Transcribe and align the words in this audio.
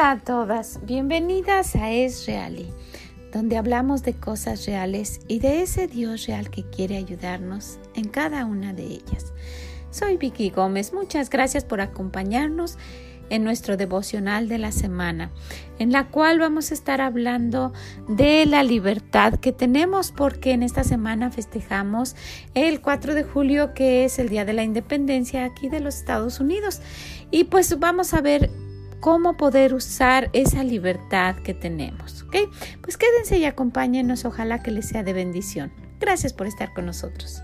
Hola 0.00 0.12
a 0.12 0.18
todas, 0.18 0.80
bienvenidas 0.86 1.76
a 1.76 1.90
Es 1.90 2.24
Reali, 2.26 2.72
donde 3.34 3.58
hablamos 3.58 4.02
de 4.02 4.14
cosas 4.14 4.64
reales 4.64 5.20
y 5.28 5.40
de 5.40 5.60
ese 5.60 5.88
Dios 5.88 6.26
real 6.26 6.48
que 6.48 6.64
quiere 6.64 6.96
ayudarnos 6.96 7.78
en 7.94 8.08
cada 8.08 8.46
una 8.46 8.72
de 8.72 8.84
ellas. 8.84 9.34
Soy 9.90 10.16
Vicky 10.16 10.48
Gómez, 10.48 10.94
muchas 10.94 11.28
gracias 11.28 11.66
por 11.66 11.82
acompañarnos 11.82 12.78
en 13.28 13.44
nuestro 13.44 13.76
devocional 13.76 14.48
de 14.48 14.56
la 14.56 14.72
semana, 14.72 15.30
en 15.78 15.92
la 15.92 16.08
cual 16.08 16.38
vamos 16.38 16.70
a 16.70 16.74
estar 16.74 17.02
hablando 17.02 17.74
de 18.08 18.46
la 18.46 18.62
libertad 18.62 19.34
que 19.34 19.52
tenemos 19.52 20.12
porque 20.12 20.52
en 20.52 20.62
esta 20.62 20.82
semana 20.82 21.30
festejamos 21.30 22.16
el 22.54 22.80
4 22.80 23.12
de 23.12 23.22
julio 23.22 23.74
que 23.74 24.06
es 24.06 24.18
el 24.18 24.30
Día 24.30 24.46
de 24.46 24.54
la 24.54 24.62
Independencia 24.62 25.44
aquí 25.44 25.68
de 25.68 25.80
los 25.80 25.96
Estados 25.96 26.40
Unidos. 26.40 26.80
Y 27.30 27.44
pues 27.44 27.78
vamos 27.78 28.14
a 28.14 28.22
ver 28.22 28.50
cómo 29.00 29.36
poder 29.36 29.74
usar 29.74 30.30
esa 30.32 30.62
libertad 30.62 31.36
que 31.36 31.54
tenemos. 31.54 32.22
¿Ok? 32.22 32.36
Pues 32.82 32.96
quédense 32.96 33.38
y 33.38 33.44
acompáñenos, 33.44 34.24
ojalá 34.24 34.62
que 34.62 34.70
les 34.70 34.88
sea 34.88 35.02
de 35.02 35.12
bendición. 35.12 35.72
Gracias 35.98 36.32
por 36.32 36.46
estar 36.46 36.72
con 36.72 36.86
nosotros. 36.86 37.42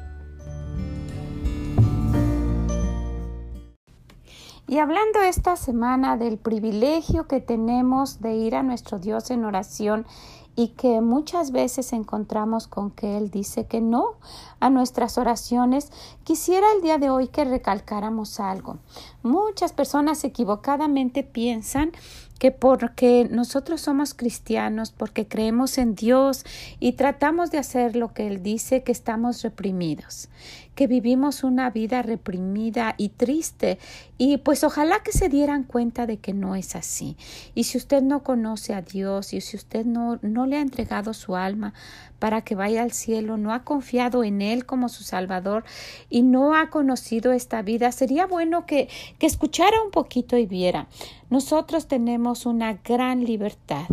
Y 4.69 4.79
hablando 4.79 5.21
esta 5.23 5.55
semana 5.57 6.17
del 6.17 6.39
privilegio 6.39 7.29
que 7.29 7.41
tenemos 7.41 8.21
de 8.21 8.35
ir 8.35 8.57
a 8.57 8.65
nuestro 8.65 8.99
Dios 8.99 9.31
en 9.31 9.45
oración 9.45 10.07
y 10.57 10.69
que 10.69 11.03
muchas 11.03 11.53
veces 11.53 11.93
encontramos 11.93 12.67
con 12.67 12.91
que 12.91 13.19
Él 13.19 13.31
dice 13.31 13.67
que 13.67 13.83
no 13.83 14.15
a 14.59 14.71
nuestras 14.71 15.19
oraciones, 15.19 15.93
quisiera 16.25 16.67
el 16.75 16.83
día 16.83 16.97
de 16.97 17.11
hoy 17.11 17.29
que 17.29 17.45
recalcáramos 17.45 18.41
algo. 18.41 18.79
Muchas 19.23 19.73
personas 19.73 20.25
equivocadamente 20.25 21.23
piensan 21.23 21.93
que 22.39 22.51
porque 22.51 23.29
nosotros 23.31 23.81
somos 23.81 24.15
cristianos, 24.15 24.93
porque 24.93 25.27
creemos 25.27 25.79
en 25.79 25.95
Dios 25.95 26.45
y 26.81 26.93
tratamos 26.93 27.51
de 27.51 27.59
hacer 27.59 27.97
lo 27.97 28.13
que 28.13 28.27
Él 28.27 28.43
dice, 28.43 28.83
que 28.83 28.93
estamos 28.93 29.43
reprimidos, 29.43 30.29
que 30.75 30.87
vivimos 30.87 31.45
una 31.45 31.71
vida 31.71 32.03
reprimida 32.03 32.95
y 32.99 33.09
triste. 33.11 33.79
Y 34.19 34.39
pues 34.39 34.65
ojalá 34.65 35.03
que 35.03 35.13
se 35.13 35.29
dieran 35.29 35.65
cuenta 35.65 36.07
de 36.07 36.19
que 36.19 36.35
no 36.35 36.55
es 36.55 36.77
así. 36.77 37.17
Y 37.55 37.65
si 37.65 37.79
usted 37.79 38.03
no 38.03 38.23
conoce 38.23 38.75
a 38.75 38.83
Dios 38.83 39.33
y 39.33 39.41
si 39.41 39.57
usted 39.57 39.87
no, 39.87 40.19
no 40.23 40.46
le 40.47 40.57
ha 40.57 40.61
entregado 40.61 41.15
su 41.15 41.37
alma 41.37 41.75
para 42.19 42.43
que 42.43 42.55
vaya 42.55 42.83
al 42.83 42.93
cielo, 42.93 43.37
no 43.37 43.53
ha 43.53 43.65
confiado 43.65 44.25
en 44.25 44.43
Él 44.43 44.65
como 44.65 44.89
su 44.89 45.05
Salvador 45.05 45.65
y 46.09 46.23
no 46.23 46.55
ha 46.55 46.71
conocido 46.71 47.33
esta 47.33 47.63
vida, 47.63 47.93
sería 47.93 48.27
bueno 48.27 48.67
que, 48.67 48.89
que 49.19 49.27
escuchara 49.27 49.83
un 49.83 49.91
poquito 49.91 50.37
y 50.37 50.47
viera. 50.47 50.89
Nosotros 51.31 51.89
tenemos 51.89 52.47
una 52.47 52.75
gran 52.75 53.25
libertad. 53.25 53.87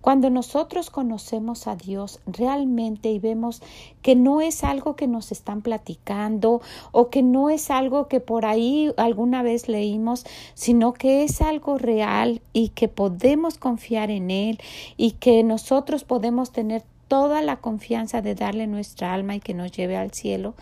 Cuando 0.00 0.30
nosotros 0.30 0.90
conocemos 0.90 1.66
a 1.66 1.76
Dios 1.76 2.20
realmente 2.26 3.10
y 3.10 3.18
vemos 3.18 3.62
que 4.02 4.14
no 4.14 4.40
es 4.40 4.64
algo 4.64 4.96
que 4.96 5.06
nos 5.06 5.32
están 5.32 5.62
platicando 5.62 6.60
o 6.90 7.08
que 7.08 7.22
no 7.22 7.50
es 7.50 7.70
algo 7.70 8.08
que 8.08 8.20
por 8.20 8.44
ahí 8.44 8.92
alguna 8.96 9.42
vez 9.42 9.68
leímos, 9.68 10.24
sino 10.54 10.92
que 10.92 11.24
es 11.24 11.40
algo 11.40 11.78
real 11.78 12.41
y 12.52 12.70
que 12.70 12.88
podemos 12.88 13.58
confiar 13.58 14.10
en 14.10 14.30
Él 14.30 14.58
y 14.96 15.12
que 15.12 15.42
nosotros 15.42 16.04
podemos 16.04 16.52
tener 16.52 16.82
toda 17.12 17.42
la 17.42 17.56
confianza 17.56 18.22
de 18.22 18.34
darle 18.34 18.66
nuestra 18.66 19.12
alma 19.12 19.36
y 19.36 19.40
que 19.40 19.52
nos 19.52 19.70
lleve 19.70 19.98
al 19.98 20.12
cielo 20.12 20.54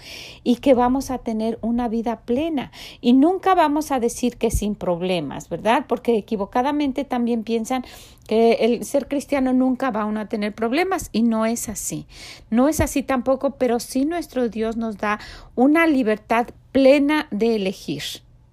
y 0.43 0.57
que 0.57 0.75
vamos 0.75 1.13
a 1.13 1.19
tener 1.19 1.61
una 1.63 1.87
vida 1.87 2.23
plena 2.23 2.73
y 3.01 3.13
nunca 3.13 3.55
vamos 3.55 3.93
a 3.93 4.01
decir 4.01 4.37
que 4.37 4.51
sin 4.51 4.75
problemas, 4.75 5.49
¿verdad? 5.49 5.85
Porque 5.87 6.17
equivocadamente 6.17 7.05
también 7.05 7.45
piensan 7.45 7.85
que 8.27 8.55
el 8.55 8.85
ser 8.85 9.07
cristiano 9.07 9.53
nunca 9.53 9.93
va 9.93 10.03
a 10.03 10.29
tener 10.29 10.53
problemas 10.53 11.11
y 11.13 11.23
no 11.23 11.47
es 11.47 11.69
así. 11.69 12.07
No 12.51 12.69
es 12.69 12.81
así 12.81 13.05
tampoco, 13.05 13.53
pero 13.53 13.79
sí 13.79 14.05
nuestro 14.05 14.49
Dios 14.49 14.77
nos 14.77 14.99
da 14.99 15.21
una 15.55 15.87
libertad 15.87 16.49
plena 16.73 17.29
de 17.31 17.55
elegir. 17.55 18.03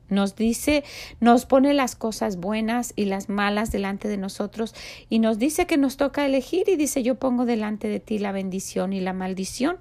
Nos 0.09 0.35
dice, 0.35 0.84
nos 1.19 1.45
pone 1.45 1.73
las 1.73 1.95
cosas 1.95 2.38
buenas 2.38 2.94
y 2.95 3.06
las 3.06 3.29
malas 3.29 3.72
delante 3.72 4.07
de 4.07 4.18
nosotros 4.18 4.73
y 5.09 5.19
nos 5.19 5.40
dice 5.40 5.68
que 5.68 5.78
nos 5.78 5.97
toca 5.97 6.25
elegir 6.25 6.69
y 6.69 6.75
dice 6.75 7.03
yo 7.03 7.16
pongo 7.16 7.45
delante 7.45 7.88
de 7.88 8.00
ti 8.00 8.19
la 8.19 8.31
bendición 8.31 8.94
y 8.94 9.01
la 9.01 9.13
maldición 9.13 9.78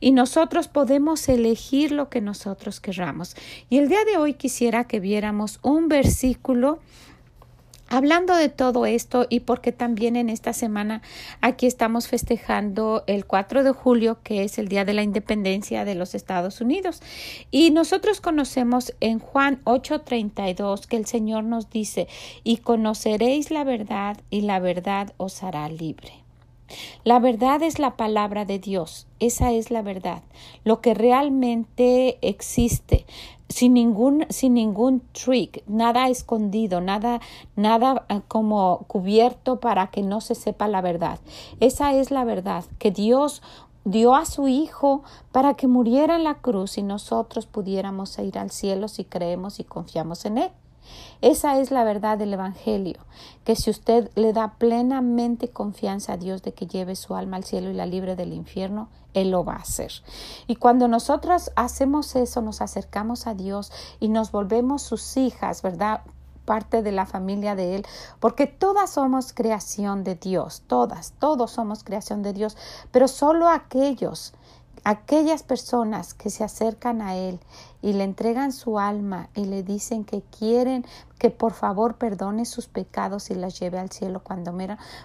y 0.00 0.12
nosotros 0.12 0.68
podemos 0.68 1.28
elegir 1.28 1.92
lo 1.92 2.08
que 2.08 2.20
nosotros 2.20 2.80
querramos. 2.80 3.36
Y 3.70 3.78
el 3.78 3.88
día 3.88 4.04
de 4.04 4.16
hoy 4.16 4.34
quisiera 4.34 4.84
que 4.84 5.00
viéramos 5.00 5.58
un 5.62 5.88
versículo 5.88 6.78
Hablando 7.94 8.34
de 8.34 8.48
todo 8.48 8.86
esto 8.86 9.24
y 9.30 9.38
porque 9.38 9.70
también 9.70 10.16
en 10.16 10.28
esta 10.28 10.52
semana 10.52 11.00
aquí 11.40 11.68
estamos 11.68 12.08
festejando 12.08 13.04
el 13.06 13.24
4 13.24 13.62
de 13.62 13.70
julio, 13.70 14.18
que 14.24 14.42
es 14.42 14.58
el 14.58 14.66
Día 14.66 14.84
de 14.84 14.94
la 14.94 15.04
Independencia 15.04 15.84
de 15.84 15.94
los 15.94 16.16
Estados 16.16 16.60
Unidos. 16.60 17.02
Y 17.52 17.70
nosotros 17.70 18.20
conocemos 18.20 18.92
en 18.98 19.20
Juan 19.20 19.60
8:32 19.62 20.88
que 20.88 20.96
el 20.96 21.06
Señor 21.06 21.44
nos 21.44 21.70
dice, 21.70 22.08
y 22.42 22.56
conoceréis 22.56 23.52
la 23.52 23.62
verdad 23.62 24.16
y 24.28 24.40
la 24.40 24.58
verdad 24.58 25.12
os 25.16 25.44
hará 25.44 25.68
libre. 25.68 26.14
La 27.04 27.20
verdad 27.20 27.62
es 27.62 27.78
la 27.78 27.96
palabra 27.96 28.44
de 28.44 28.58
Dios, 28.58 29.06
esa 29.20 29.52
es 29.52 29.70
la 29.70 29.82
verdad, 29.82 30.24
lo 30.64 30.80
que 30.80 30.94
realmente 30.94 32.18
existe, 32.22 33.06
sin 33.54 33.74
ningún, 33.74 34.26
sin 34.30 34.54
ningún 34.54 35.00
trick, 35.12 35.62
nada 35.68 36.08
escondido, 36.08 36.80
nada, 36.80 37.20
nada 37.54 38.04
eh, 38.08 38.20
como 38.26 38.78
cubierto 38.88 39.60
para 39.60 39.92
que 39.92 40.02
no 40.02 40.20
se 40.20 40.34
sepa 40.34 40.66
la 40.66 40.80
verdad. 40.80 41.20
Esa 41.60 41.94
es 41.94 42.10
la 42.10 42.24
verdad, 42.24 42.64
que 42.80 42.90
Dios 42.90 43.42
dio 43.84 44.16
a 44.16 44.24
su 44.24 44.48
Hijo 44.48 45.04
para 45.30 45.54
que 45.54 45.68
muriera 45.68 46.16
en 46.16 46.24
la 46.24 46.34
cruz 46.34 46.78
y 46.78 46.82
nosotros 46.82 47.46
pudiéramos 47.46 48.18
ir 48.18 48.38
al 48.38 48.50
cielo 48.50 48.88
si 48.88 49.04
creemos 49.04 49.60
y 49.60 49.64
confiamos 49.64 50.24
en 50.24 50.38
Él. 50.38 50.50
Esa 51.20 51.58
es 51.58 51.70
la 51.70 51.84
verdad 51.84 52.18
del 52.18 52.34
Evangelio, 52.34 52.98
que 53.44 53.56
si 53.56 53.70
usted 53.70 54.10
le 54.14 54.32
da 54.32 54.54
plenamente 54.58 55.48
confianza 55.48 56.14
a 56.14 56.16
Dios 56.16 56.42
de 56.42 56.52
que 56.52 56.66
lleve 56.66 56.96
su 56.96 57.14
alma 57.14 57.36
al 57.36 57.44
cielo 57.44 57.70
y 57.70 57.74
la 57.74 57.86
libre 57.86 58.16
del 58.16 58.32
infierno, 58.32 58.88
Él 59.14 59.30
lo 59.30 59.44
va 59.44 59.54
a 59.54 59.62
hacer. 59.62 59.92
Y 60.46 60.56
cuando 60.56 60.88
nosotros 60.88 61.50
hacemos 61.56 62.14
eso, 62.16 62.42
nos 62.42 62.60
acercamos 62.60 63.26
a 63.26 63.34
Dios 63.34 63.72
y 64.00 64.08
nos 64.08 64.32
volvemos 64.32 64.82
sus 64.82 65.16
hijas, 65.16 65.62
¿verdad? 65.62 66.02
parte 66.44 66.82
de 66.82 66.92
la 66.92 67.06
familia 67.06 67.54
de 67.54 67.76
Él, 67.76 67.86
porque 68.20 68.46
todas 68.46 68.90
somos 68.90 69.32
creación 69.32 70.04
de 70.04 70.14
Dios, 70.14 70.62
todas, 70.66 71.14
todos 71.18 71.52
somos 71.52 71.84
creación 71.84 72.22
de 72.22 72.34
Dios, 72.34 72.56
pero 72.92 73.08
solo 73.08 73.48
aquellos 73.48 74.34
aquellas 74.84 75.42
personas 75.42 76.12
que 76.12 76.28
se 76.28 76.44
acercan 76.44 77.00
a 77.00 77.16
Él 77.16 77.40
y 77.84 77.92
le 77.92 78.04
entregan 78.04 78.50
su 78.52 78.78
alma 78.78 79.28
y 79.34 79.44
le 79.44 79.62
dicen 79.62 80.06
que 80.06 80.22
quieren 80.22 80.86
que 81.18 81.28
por 81.28 81.52
favor 81.52 81.96
perdone 81.96 82.46
sus 82.46 82.66
pecados 82.66 83.30
y 83.30 83.34
las 83.34 83.60
lleve 83.60 83.78
al 83.78 83.90
cielo 83.90 84.22
cuando 84.24 84.54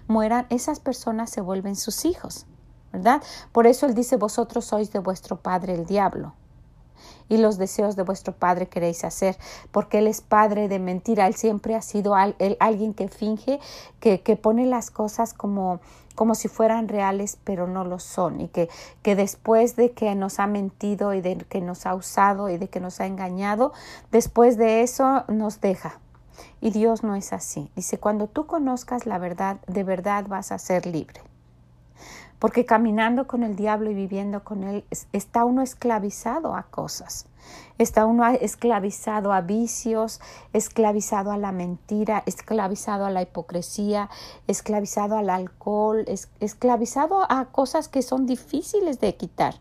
mueran, 0.07 0.47
esas 0.49 0.79
personas 0.79 1.29
se 1.29 1.41
vuelven 1.41 1.75
sus 1.75 2.05
hijos, 2.05 2.45
¿verdad? 2.93 3.21
Por 3.51 3.67
eso 3.67 3.85
Él 3.85 3.95
dice, 3.95 4.15
vosotros 4.15 4.63
sois 4.63 4.93
de 4.93 4.99
vuestro 4.99 5.41
padre 5.41 5.73
el 5.73 5.85
diablo 5.85 6.35
y 7.27 7.35
los 7.35 7.57
deseos 7.57 7.97
de 7.97 8.03
vuestro 8.03 8.33
padre 8.33 8.69
queréis 8.69 9.03
hacer, 9.03 9.37
porque 9.71 9.97
Él 9.97 10.07
es 10.07 10.21
padre 10.21 10.69
de 10.69 10.79
mentira, 10.79 11.27
Él 11.27 11.35
siempre 11.35 11.75
ha 11.75 11.81
sido 11.81 12.15
alguien 12.15 12.93
que 12.93 13.09
finge, 13.09 13.59
que, 13.99 14.21
que 14.21 14.37
pone 14.37 14.65
las 14.65 14.89
cosas 14.89 15.33
como 15.33 15.81
como 16.19 16.35
si 16.35 16.49
fueran 16.49 16.89
reales, 16.89 17.37
pero 17.45 17.65
no 17.65 17.85
lo 17.85 17.97
son, 17.97 18.41
y 18.41 18.49
que, 18.49 18.67
que 19.03 19.15
después 19.15 19.77
de 19.77 19.91
que 19.91 20.13
nos 20.15 20.39
ha 20.39 20.47
mentido 20.47 21.13
y 21.13 21.21
de 21.21 21.37
que 21.37 21.61
nos 21.61 21.85
ha 21.85 21.95
usado 21.95 22.49
y 22.49 22.57
de 22.57 22.67
que 22.67 22.81
nos 22.81 22.99
ha 22.99 23.05
engañado, 23.05 23.71
después 24.11 24.57
de 24.57 24.81
eso 24.81 25.23
nos 25.29 25.61
deja. 25.61 26.01
Y 26.59 26.71
Dios 26.71 27.03
no 27.03 27.15
es 27.15 27.31
así. 27.31 27.71
Dice, 27.73 27.99
cuando 27.99 28.27
tú 28.27 28.47
conozcas 28.47 29.05
la 29.05 29.17
verdad, 29.17 29.61
de 29.67 29.85
verdad 29.85 30.25
vas 30.27 30.51
a 30.51 30.57
ser 30.57 30.85
libre 30.85 31.21
porque 32.39 32.65
caminando 32.65 33.27
con 33.27 33.43
el 33.43 33.55
diablo 33.55 33.91
y 33.91 33.93
viviendo 33.93 34.43
con 34.43 34.63
él 34.63 34.85
está 35.11 35.45
uno 35.45 35.61
esclavizado 35.61 36.55
a 36.55 36.63
cosas. 36.63 37.25
Está 37.77 38.05
uno 38.05 38.27
esclavizado 38.27 39.31
a 39.31 39.39
vicios, 39.39 40.19
esclavizado 40.51 41.31
a 41.31 41.37
la 41.37 41.53
mentira, 41.53 42.23
esclavizado 42.25 43.05
a 43.05 43.09
la 43.09 43.21
hipocresía, 43.21 44.09
esclavizado 44.47 45.17
al 45.17 45.29
alcohol, 45.29 46.05
esclavizado 46.41 47.25
a 47.29 47.45
cosas 47.45 47.87
que 47.87 48.01
son 48.01 48.25
difíciles 48.25 48.99
de 48.99 49.15
quitar. 49.15 49.55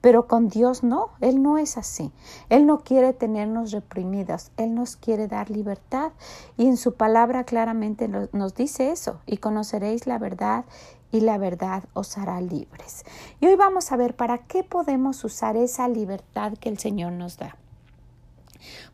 Pero 0.00 0.28
con 0.28 0.48
Dios 0.48 0.84
no, 0.84 1.10
Él 1.20 1.42
no 1.42 1.58
es 1.58 1.76
así. 1.76 2.12
Él 2.48 2.64
no 2.64 2.78
quiere 2.78 3.12
tenernos 3.12 3.72
reprimidas, 3.72 4.52
Él 4.56 4.74
nos 4.74 4.94
quiere 4.96 5.26
dar 5.26 5.50
libertad. 5.50 6.12
Y 6.56 6.66
en 6.68 6.76
su 6.76 6.94
palabra 6.94 7.42
claramente 7.42 8.08
nos 8.08 8.54
dice 8.54 8.92
eso, 8.92 9.20
y 9.26 9.38
conoceréis 9.38 10.06
la 10.06 10.18
verdad 10.18 10.64
y 11.14 11.20
la 11.20 11.38
verdad 11.38 11.84
os 11.92 12.18
hará 12.18 12.40
libres. 12.40 13.04
Y 13.40 13.46
hoy 13.46 13.54
vamos 13.54 13.92
a 13.92 13.96
ver 13.96 14.16
para 14.16 14.38
qué 14.38 14.64
podemos 14.64 15.22
usar 15.22 15.56
esa 15.56 15.86
libertad 15.86 16.54
que 16.58 16.68
el 16.68 16.78
Señor 16.78 17.12
nos 17.12 17.36
da. 17.36 17.56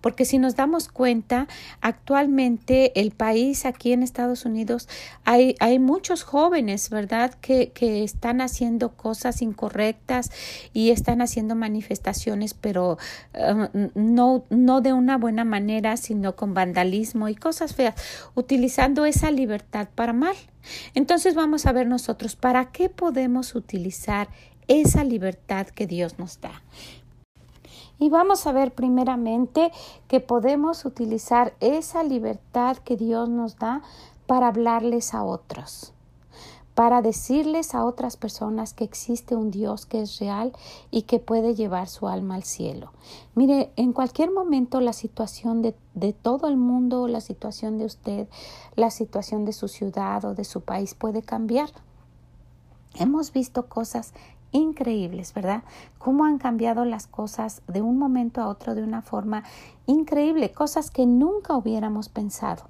Porque 0.01 0.25
si 0.25 0.39
nos 0.39 0.57
damos 0.57 0.89
cuenta, 0.89 1.49
actualmente 1.81 2.99
el 3.01 3.11
país 3.11 3.67
aquí 3.67 3.93
en 3.93 4.03
Estados 4.03 4.45
Unidos 4.45 4.89
hay, 5.25 5.57
hay 5.61 5.79
muchos 5.79 6.23
jóvenes, 6.23 6.91
¿verdad?, 6.91 7.35
que, 7.41 7.71
que 7.73 8.05
están 8.05 8.41
haciendo 8.41 8.97
cosas 8.97 9.43
incorrectas 9.43 10.31
y 10.73 10.91
están 10.91 11.23
haciendo 11.23 11.55
manifestaciones, 11.55 12.55
pero 12.55 12.99
um, 13.35 13.91
no, 13.95 14.45
no 14.51 14.81
de 14.81 14.93
una 14.93 15.19
buena 15.19 15.45
manera, 15.45 15.97
sino 15.97 16.37
con 16.37 16.55
vandalismo 16.55 17.29
y 17.29 17.35
cosas 17.35 17.75
feas, 17.75 17.95
utilizando 18.35 19.05
esa 19.05 19.31
libertad 19.31 19.89
para 19.95 20.13
mal. 20.13 20.37
Entonces 20.95 21.35
vamos 21.35 21.67
a 21.67 21.73
ver 21.73 21.87
nosotros 21.87 22.37
para 22.37 22.71
qué 22.73 22.89
podemos 22.89 23.55
utilizar 23.55 24.29
esa 24.69 25.05
libertad 25.05 25.67
que 25.67 25.87
Dios 25.87 26.19
nos 26.19 26.41
da. 26.41 26.63
Y 28.01 28.09
vamos 28.09 28.47
a 28.47 28.53
ver 28.53 28.73
primeramente 28.73 29.71
que 30.09 30.21
podemos 30.21 30.87
utilizar 30.87 31.53
esa 31.61 32.03
libertad 32.03 32.79
que 32.79 32.97
Dios 32.97 33.29
nos 33.29 33.59
da 33.59 33.83
para 34.27 34.49
hablarles 34.49 35.13
a 35.13 35.23
otros, 35.23 35.93
para 36.75 37.03
decirles 37.03 37.75
a 37.75 37.85
otras 37.85 38.17
personas 38.17 38.73
que 38.73 38.85
existe 38.85 39.37
un 39.37 39.51
Dios 39.51 39.85
que 39.85 40.01
es 40.01 40.19
real 40.19 40.53
y 40.91 41.03
que 41.03 41.19
puede 41.19 41.55
llevar 41.55 41.89
su 41.89 42.09
alma 42.09 42.37
al 42.37 42.45
cielo. 42.45 42.91
Mire, 43.35 43.71
en 43.77 43.93
cualquier 43.93 44.31
momento 44.31 44.81
la 44.81 44.95
situación 44.95 45.61
de, 45.61 45.75
de 45.93 46.15
todo 46.15 46.49
el 46.49 46.57
mundo, 46.57 47.07
la 47.07 47.21
situación 47.21 47.77
de 47.77 47.85
usted, 47.85 48.29
la 48.77 48.91
situación 48.91 49.45
de 49.45 49.53
su 49.53 49.69
ciudad 49.69 50.25
o 50.25 50.35
de 50.35 50.45
su 50.45 50.63
país 50.63 50.95
puede 50.95 51.21
cambiar. 51.21 51.69
Hemos 52.95 53.33
visto 53.33 53.69
cosas 53.69 54.15
increíbles, 54.53 55.33
¿verdad? 55.35 55.63
Cómo 55.99 56.25
han 56.25 56.39
cambiado 56.39 56.85
las 56.85 57.07
cosas 57.07 57.63
de 57.69 57.83
un 57.83 57.99
momento 57.99 58.41
a 58.41 58.49
otro 58.49 58.75
de 58.75 58.83
una 58.83 59.03
forma 59.03 59.45
increíble, 59.91 60.53
cosas 60.53 60.91
que 60.91 61.07
nunca 61.07 61.57
hubiéramos 61.57 62.09
pensado. 62.09 62.65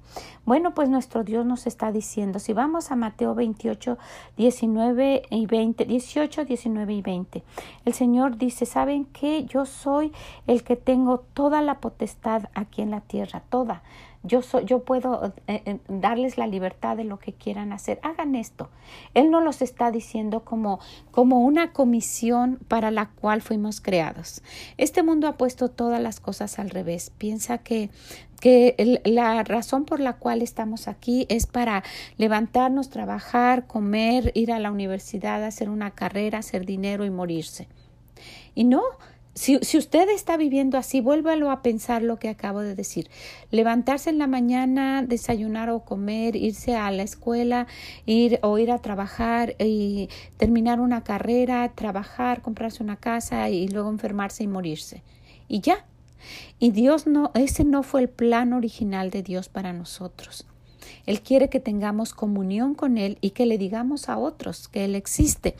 Bueno, 0.45 0.73
pues 0.73 0.89
nuestro 0.89 1.23
Dios 1.23 1.45
nos 1.45 1.67
está 1.67 1.91
diciendo, 1.91 2.39
si 2.39 2.53
vamos 2.53 2.91
a 2.91 2.95
Mateo 2.95 3.35
28, 3.35 3.97
19 4.37 5.23
y 5.29 5.45
20, 5.45 5.85
18, 5.85 6.45
19 6.45 6.93
y 6.93 7.01
20, 7.01 7.43
el 7.85 7.93
Señor 7.93 8.37
dice, 8.37 8.65
¿saben 8.65 9.05
qué? 9.05 9.45
Yo 9.45 9.65
soy 9.65 10.11
el 10.47 10.63
que 10.63 10.75
tengo 10.75 11.19
toda 11.19 11.61
la 11.61 11.79
potestad 11.79 12.49
aquí 12.53 12.81
en 12.81 12.91
la 12.91 13.01
tierra, 13.01 13.43
toda 13.49 13.83
yo, 14.23 14.41
yo 14.61 14.83
puedo 14.83 15.33
eh, 15.47 15.63
eh, 15.65 15.79
darles 15.87 16.37
la 16.37 16.45
libertad 16.45 16.95
de 16.95 17.03
lo 17.03 17.17
que 17.17 17.33
quieran 17.33 17.73
hacer. 17.73 17.99
Hagan 18.03 18.35
esto. 18.35 18.69
Él 19.13 19.31
no 19.31 19.41
los 19.41 19.61
está 19.61 19.89
diciendo 19.89 20.41
como, 20.41 20.79
como 21.09 21.39
una 21.39 21.73
comisión 21.73 22.59
para 22.67 22.91
la 22.91 23.09
cual 23.09 23.41
fuimos 23.41 23.81
creados. 23.81 24.43
Este 24.77 25.01
mundo 25.01 25.27
ha 25.27 25.37
puesto 25.37 25.69
todas 25.69 25.99
las 26.01 26.19
cosas 26.19 26.59
al 26.59 26.69
revés. 26.69 27.10
Piensa 27.17 27.59
que 27.59 27.89
que 28.41 28.99
la 29.05 29.43
razón 29.43 29.85
por 29.85 29.99
la 29.99 30.13
cual 30.13 30.41
estamos 30.41 30.87
aquí 30.89 31.27
es 31.29 31.45
para 31.45 31.83
levantarnos, 32.17 32.89
trabajar, 32.89 33.67
comer, 33.67 34.31
ir 34.33 34.51
a 34.51 34.59
la 34.59 34.71
universidad, 34.71 35.43
hacer 35.45 35.69
una 35.69 35.91
carrera, 35.91 36.39
hacer 36.39 36.65
dinero 36.65 37.05
y 37.05 37.11
morirse. 37.11 37.67
Y 38.55 38.63
no, 38.63 38.81
si, 39.35 39.59
si, 39.61 39.77
usted 39.77 40.09
está 40.09 40.37
viviendo 40.37 40.79
así, 40.79 41.01
vuélvalo 41.01 41.51
a 41.51 41.61
pensar 41.61 42.01
lo 42.01 42.17
que 42.17 42.29
acabo 42.29 42.61
de 42.61 42.73
decir. 42.73 43.09
Levantarse 43.51 44.09
en 44.09 44.17
la 44.17 44.27
mañana, 44.27 45.03
desayunar 45.03 45.69
o 45.69 45.85
comer, 45.85 46.35
irse 46.35 46.75
a 46.75 46.89
la 46.89 47.03
escuela, 47.03 47.67
ir 48.07 48.39
o 48.41 48.57
ir 48.57 48.71
a 48.71 48.79
trabajar 48.79 49.55
y 49.59 50.09
terminar 50.37 50.79
una 50.79 51.03
carrera, 51.03 51.71
trabajar, 51.75 52.41
comprarse 52.41 52.81
una 52.81 52.97
casa 52.97 53.49
y 53.49 53.67
luego 53.67 53.89
enfermarse 53.89 54.43
y 54.43 54.47
morirse. 54.47 55.03
Y 55.47 55.61
ya. 55.61 55.85
Y 56.59 56.71
Dios 56.71 57.07
no, 57.07 57.31
ese 57.33 57.63
no 57.63 57.83
fue 57.83 58.01
el 58.01 58.09
plan 58.09 58.53
original 58.53 59.09
de 59.09 59.23
Dios 59.23 59.49
para 59.49 59.73
nosotros. 59.73 60.45
Él 61.05 61.21
quiere 61.21 61.49
que 61.49 61.59
tengamos 61.59 62.13
comunión 62.13 62.75
con 62.75 62.97
Él 62.97 63.17
y 63.21 63.31
que 63.31 63.45
le 63.45 63.57
digamos 63.57 64.09
a 64.09 64.17
otros 64.17 64.67
que 64.67 64.85
Él 64.85 64.95
existe. 64.95 65.55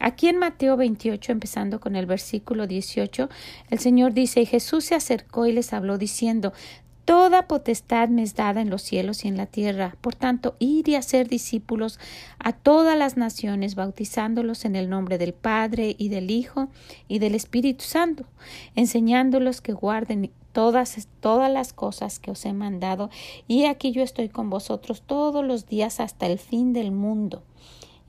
Aquí 0.00 0.28
en 0.28 0.38
Mateo 0.38 0.76
28, 0.76 1.32
empezando 1.32 1.80
con 1.80 1.96
el 1.96 2.06
versículo 2.06 2.66
18, 2.66 3.28
el 3.70 3.78
Señor 3.78 4.12
dice, 4.12 4.40
y 4.40 4.46
Jesús 4.46 4.84
se 4.84 4.94
acercó 4.94 5.46
y 5.46 5.52
les 5.52 5.72
habló 5.72 5.98
diciendo, 5.98 6.52
Toda 7.04 7.48
potestad 7.48 8.08
me 8.08 8.22
es 8.22 8.36
dada 8.36 8.60
en 8.60 8.70
los 8.70 8.82
cielos 8.82 9.24
y 9.24 9.28
en 9.28 9.36
la 9.36 9.46
tierra. 9.46 9.96
Por 10.00 10.14
tanto, 10.14 10.54
id 10.60 10.86
y 10.86 10.94
hacer 10.94 11.28
discípulos 11.28 11.98
a 12.38 12.52
todas 12.52 12.96
las 12.96 13.16
naciones, 13.16 13.74
bautizándolos 13.74 14.64
en 14.64 14.76
el 14.76 14.88
nombre 14.88 15.18
del 15.18 15.32
Padre 15.32 15.96
y 15.98 16.10
del 16.10 16.30
Hijo 16.30 16.68
y 17.08 17.18
del 17.18 17.34
Espíritu 17.34 17.84
Santo, 17.84 18.24
enseñándolos 18.76 19.60
que 19.60 19.72
guarden 19.72 20.30
todas, 20.52 21.08
todas 21.20 21.50
las 21.50 21.72
cosas 21.72 22.20
que 22.20 22.30
os 22.30 22.44
he 22.44 22.52
mandado, 22.52 23.10
y 23.48 23.64
aquí 23.64 23.90
yo 23.90 24.02
estoy 24.02 24.28
con 24.28 24.50
vosotros 24.50 25.02
todos 25.04 25.44
los 25.44 25.66
días 25.66 25.98
hasta 25.98 26.26
el 26.26 26.38
fin 26.38 26.72
del 26.72 26.92
mundo. 26.92 27.42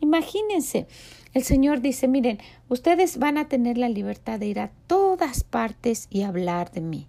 Imagínense, 0.01 0.85
el 1.33 1.43
Señor 1.43 1.81
dice, 1.81 2.07
miren, 2.07 2.39
ustedes 2.69 3.17
van 3.17 3.37
a 3.37 3.47
tener 3.47 3.77
la 3.77 3.89
libertad 3.89 4.39
de 4.39 4.47
ir 4.47 4.59
a 4.59 4.71
todas 4.85 5.43
partes 5.43 6.07
y 6.11 6.23
hablar 6.23 6.71
de 6.71 6.81
mí. 6.81 7.07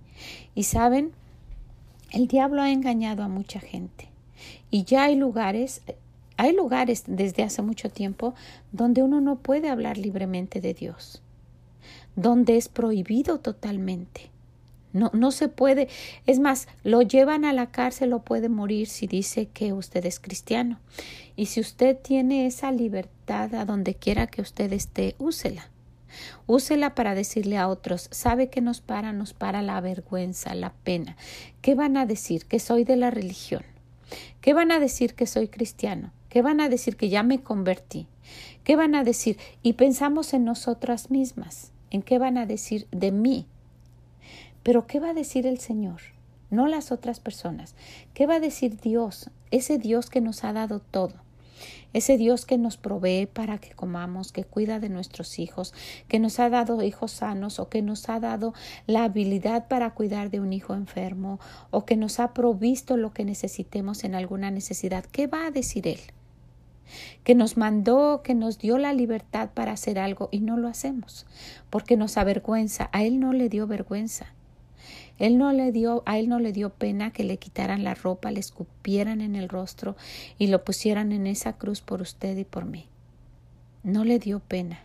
Y 0.54 0.62
saben, 0.62 1.12
el 2.14 2.28
diablo 2.28 2.62
ha 2.62 2.70
engañado 2.70 3.25
a 3.25 3.28
mucha 3.28 3.58
gente. 3.58 4.08
Y 4.70 4.84
ya 4.84 5.05
hay 5.05 5.16
lugares, 5.16 5.82
hay 6.37 6.55
lugares 6.55 7.05
desde 7.08 7.43
hace 7.43 7.61
mucho 7.61 7.90
tiempo 7.90 8.34
donde 8.70 9.02
uno 9.02 9.20
no 9.20 9.37
puede 9.37 9.69
hablar 9.69 9.99
libremente 9.99 10.61
de 10.61 10.75
Dios, 10.75 11.22
donde 12.14 12.56
es 12.56 12.69
prohibido 12.69 13.40
totalmente. 13.40 14.31
No, 14.93 15.11
no 15.12 15.32
se 15.32 15.49
puede. 15.49 15.88
Es 16.25 16.38
más, 16.38 16.69
lo 16.84 17.02
llevan 17.02 17.44
a 17.44 17.52
la 17.52 17.72
cárcel 17.72 18.12
o 18.12 18.20
puede 18.20 18.49
morir 18.49 18.87
si 18.87 19.08
dice 19.08 19.46
que 19.46 19.72
usted 19.72 20.06
es 20.06 20.20
cristiano. 20.20 20.78
Y 21.34 21.46
si 21.46 21.58
usted 21.58 21.99
tiene 21.99 22.46
esa 22.46 22.70
libertad 22.70 23.52
a 23.56 23.64
donde 23.64 23.96
quiera 23.96 24.28
que 24.28 24.40
usted 24.40 24.72
esté, 24.72 25.17
úsela. 25.19 25.69
Úsela 26.46 26.94
para 26.94 27.14
decirle 27.14 27.58
a 27.58 27.69
otros, 27.69 28.08
sabe 28.11 28.49
que 28.50 28.61
nos 28.61 28.81
para, 28.81 29.12
nos 29.12 29.32
para 29.32 29.62
la 29.62 29.81
vergüenza, 29.81 30.55
la 30.55 30.72
pena. 30.72 31.16
¿Qué 31.62 31.75
van 31.75 31.96
a 31.96 32.06
decir? 32.06 32.46
Que 32.46 32.58
soy 32.58 32.84
de 32.84 32.96
la 32.96 33.11
religión. 33.11 33.64
¿Qué 34.40 34.55
van 34.55 34.72
a 34.72 34.78
decir 34.78 35.14
que 35.14 35.26
soy 35.26 35.49
cristiano? 35.49 36.12
¿Qué 36.28 36.43
van 36.43 36.61
a 36.61 36.69
decir 36.69 36.96
que 36.96 37.08
ya 37.08 37.22
me 37.22 37.43
convertí? 37.43 38.06
¿Qué 38.65 38.77
van 38.77 38.94
a 38.94 39.05
decir? 39.05 39.38
Y 39.62 39.74
pensamos 39.74 40.34
en 40.34 40.44
nosotras 40.44 41.10
mismas. 41.10 41.72
¿En 41.91 42.03
qué 42.03 42.19
van 42.19 42.38
a 42.38 42.46
decir 42.46 42.88
de 42.91 43.12
mí? 43.12 43.46
Pero 44.62 44.86
¿qué 44.86 45.00
va 45.00 45.10
a 45.10 45.15
decir 45.15 45.46
el 45.46 45.58
Señor? 45.58 46.00
No 46.50 46.67
las 46.67 46.93
otras 46.93 47.20
personas. 47.20 47.74
¿Qué 48.15 48.27
va 48.27 48.36
a 48.36 48.41
decir 48.41 48.81
Dios? 48.81 49.31
Ese 49.50 49.79
Dios 49.79 50.10
que 50.10 50.20
nos 50.20 50.44
ha 50.44 50.53
dado 50.53 50.81
todo. 50.81 51.23
Ese 51.94 52.19
Dios 52.19 52.44
que 52.44 52.58
nos 52.58 52.77
provee 52.77 53.27
para 53.27 53.56
que 53.56 53.70
comamos, 53.70 54.32
que 54.32 54.44
cuida 54.44 54.81
de 54.81 54.91
nuestros 54.91 55.39
hijos, 55.39 55.72
que 56.08 56.19
nos 56.19 56.39
ha 56.39 56.51
dado 56.51 56.82
hijos 56.82 57.13
sanos 57.13 57.58
o 57.58 57.70
que 57.70 57.81
nos 57.81 58.10
ha 58.10 58.20
dado 58.20 58.53
la 58.86 59.05
habilidad 59.05 59.69
para 59.69 59.94
cuidar 59.94 60.31
de 60.31 60.41
un 60.41 60.53
hijo 60.53 60.74
enfermo 60.74 61.41
o 61.70 61.86
que 61.86 61.96
nos 61.96 62.20
ha 62.20 62.34
provisto 62.34 62.98
lo 62.98 63.13
que 63.13 63.24
necesitemos 63.24 64.05
en 64.05 64.15
alguna 64.15 64.51
necesidad. 64.51 65.05
¿Qué 65.06 65.27
va 65.27 65.46
a 65.46 65.51
decir 65.51 65.89
Él? 65.89 66.01
que 67.24 67.34
nos 67.34 67.56
mandó, 67.56 68.22
que 68.22 68.34
nos 68.34 68.58
dio 68.58 68.79
la 68.79 68.93
libertad 68.93 69.51
para 69.55 69.72
hacer 69.72 69.98
algo 69.98 70.29
y 70.31 70.41
no 70.41 70.56
lo 70.56 70.69
hacemos, 70.69 71.27
porque 71.70 71.96
nos 71.96 72.17
avergüenza. 72.19 72.91
A 72.93 73.05
Él 73.05 73.20
no 73.20 73.32
le 73.32 73.48
dio 73.48 73.67
vergüenza. 73.67 74.27
Él 75.18 75.38
no 75.38 75.52
le 75.52 75.70
dio, 75.70 76.02
a 76.06 76.18
él 76.18 76.28
no 76.28 76.40
le 76.40 76.52
dio 76.52 76.70
pena 76.70 77.12
que 77.12 77.24
le 77.24 77.36
quitaran 77.36 77.84
la 77.84 77.94
ropa, 77.94 78.30
le 78.30 78.40
escupieran 78.40 79.20
en 79.20 79.36
el 79.36 79.48
rostro 79.48 79.96
y 80.38 80.48
lo 80.48 80.64
pusieran 80.64 81.12
en 81.12 81.26
esa 81.26 81.54
cruz 81.54 81.80
por 81.80 82.02
usted 82.02 82.36
y 82.36 82.44
por 82.44 82.64
mí. 82.64 82.88
No 83.82 84.04
le 84.04 84.18
dio 84.18 84.40
pena. 84.40 84.80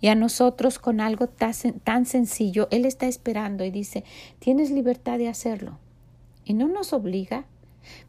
Y 0.00 0.08
a 0.08 0.14
nosotros 0.14 0.78
con 0.78 1.00
algo 1.00 1.28
tan 1.28 2.06
sencillo, 2.06 2.68
Él 2.70 2.84
está 2.84 3.06
esperando 3.06 3.64
y 3.64 3.70
dice, 3.70 4.04
tienes 4.40 4.70
libertad 4.70 5.18
de 5.18 5.28
hacerlo. 5.28 5.78
Y 6.44 6.54
no 6.54 6.68
nos 6.68 6.92
obliga, 6.92 7.44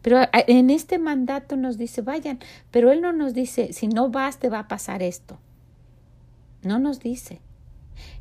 pero 0.01 0.17
en 0.33 0.69
este 0.69 0.97
mandato 0.97 1.55
nos 1.55 1.77
dice, 1.77 2.01
vayan, 2.01 2.39
pero 2.71 2.91
Él 2.91 3.01
no 3.01 3.13
nos 3.13 3.33
dice, 3.33 3.71
si 3.73 3.87
no 3.87 4.09
vas 4.09 4.39
te 4.39 4.49
va 4.49 4.59
a 4.59 4.67
pasar 4.67 5.03
esto. 5.03 5.37
No 6.63 6.79
nos 6.79 6.99
dice. 6.99 7.39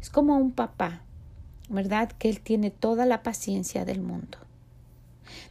Es 0.01 0.11
como 0.11 0.37
un 0.37 0.53
papá 0.53 1.03
¿verdad? 1.73 2.11
Que 2.13 2.29
Él 2.29 2.41
tiene 2.41 2.71
toda 2.71 3.07
la 3.07 3.23
paciencia 3.23 3.85
del 3.85 4.01
mundo. 4.01 4.39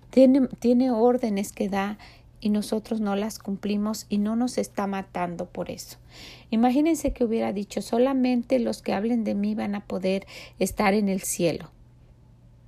Tiene, 0.10 0.48
tiene 0.60 0.92
órdenes 0.92 1.52
que 1.52 1.70
da 1.70 1.98
y 2.42 2.50
nosotros 2.50 3.00
no 3.00 3.16
las 3.16 3.40
cumplimos 3.40 4.08
y 4.10 4.18
no 4.18 4.36
nos 4.36 4.58
está 4.58 4.88
matando 4.88 5.46
por 5.46 5.70
eso. 5.70 5.98
Imagínense 6.50 7.14
que 7.14 7.24
hubiera 7.24 7.54
dicho 7.54 7.82
solamente 7.82 8.60
los 8.60 8.82
que 8.82 8.94
hablen 8.94 9.24
de 9.24 9.36
mí 9.36 9.56
van 9.56 9.76
a 9.76 9.86
poder 9.86 10.26
estar 10.60 10.94
en 10.94 11.08
el 11.08 11.22
cielo. 11.22 11.70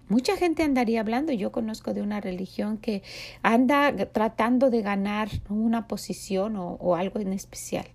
Mucha 0.09 0.37
gente 0.37 0.63
andaría 0.63 0.99
hablando. 0.99 1.31
Yo 1.31 1.51
conozco 1.51 1.93
de 1.93 2.01
una 2.01 2.21
religión 2.21 2.77
que 2.77 3.01
anda 3.41 3.95
tratando 4.11 4.69
de 4.69 4.81
ganar 4.81 5.29
una 5.49 5.87
posición 5.87 6.55
o, 6.55 6.73
o 6.73 6.95
algo 6.95 7.19
en 7.19 7.33
especial. 7.33 7.87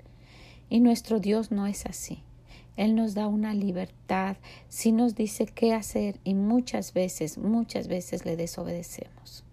Y 0.68 0.80
nuestro 0.80 1.20
Dios 1.20 1.52
no 1.52 1.66
es 1.66 1.86
así. 1.86 2.22
Él 2.78 2.94
nos 2.94 3.14
da 3.14 3.26
una 3.26 3.54
libertad, 3.54 4.36
sí 4.68 4.92
nos 4.92 5.16
dice 5.16 5.46
qué 5.46 5.74
hacer 5.74 6.20
y 6.22 6.34
muchas 6.34 6.94
veces, 6.94 7.36
muchas 7.36 7.88
veces 7.88 8.24
le 8.24 8.36
desobedecemos. 8.36 9.44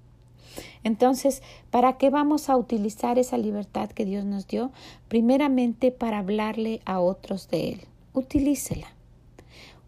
Entonces, 0.84 1.42
¿para 1.72 1.98
qué 1.98 2.12
vamos 2.12 2.50
a 2.50 2.56
utilizar 2.56 3.18
esa 3.18 3.40
libertad 3.40 3.90
que 3.90 4.06
Dios 4.06 4.26
nos 4.26 4.48
dio? 4.48 4.72
Primeramente 5.08 5.92
para 5.92 6.20
hablarle 6.20 6.82
a 6.86 7.00
otros 7.00 7.50
de 7.50 7.70
Él. 7.70 7.82
Utilícela. 8.14 8.94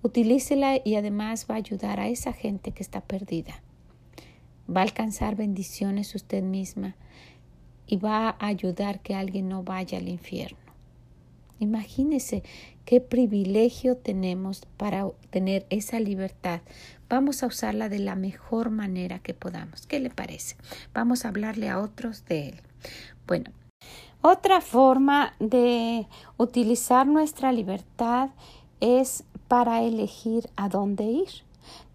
Utilícela 0.01 0.82
y 0.84 0.96
además 0.96 1.46
va 1.50 1.56
a 1.56 1.60
ayudar 1.60 2.00
a 2.00 2.08
esa 2.08 2.34
gente 2.34 2.72
que 2.72 2.82
está 2.82 3.01
perdida. 3.01 3.62
Va 4.67 4.82
a 4.82 4.84
alcanzar 4.84 5.36
bendiciones 5.36 6.15
usted 6.15 6.41
misma 6.41 6.96
y 7.86 7.98
va 7.98 8.29
a 8.29 8.48
ayudar 8.48 9.00
que 9.00 9.13
alguien 9.13 9.48
no 9.48 9.62
vaya 9.62 10.00
al 10.00 10.10
infierno. 10.10 10.58
Imagínese 11.60 12.44
qué 12.88 13.01
privilegio 13.01 13.98
tenemos 13.98 14.65
para 14.77 15.10
tener 15.29 15.65
esa 15.70 16.00
libertad. 16.00 16.62
Vamos 17.10 17.44
a 17.44 17.48
usarla 17.48 17.89
de 17.89 18.00
la 18.00 18.15
mejor 18.15 18.70
manera 18.70 19.20
que 19.20 19.34
podamos. 19.34 19.86
¿Qué 19.86 20.00
le 20.00 20.10
parece? 20.10 20.56
Vamos 20.94 21.25
a 21.25 21.27
hablarle 21.27 21.67
a 21.67 21.82
otros 21.82 22.24
de 22.27 22.48
él. 22.48 22.62
Bueno, 23.27 23.51
otra 24.22 24.62
forma 24.62 25.34
de 25.41 26.08
utilizar 26.38 27.06
nuestra 27.06 27.51
libertad 27.51 28.29
es 28.79 29.25
para 29.50 29.84
elegir 29.84 30.50
a 30.56 30.70
dónde 30.70 31.03
ir. 31.03 31.47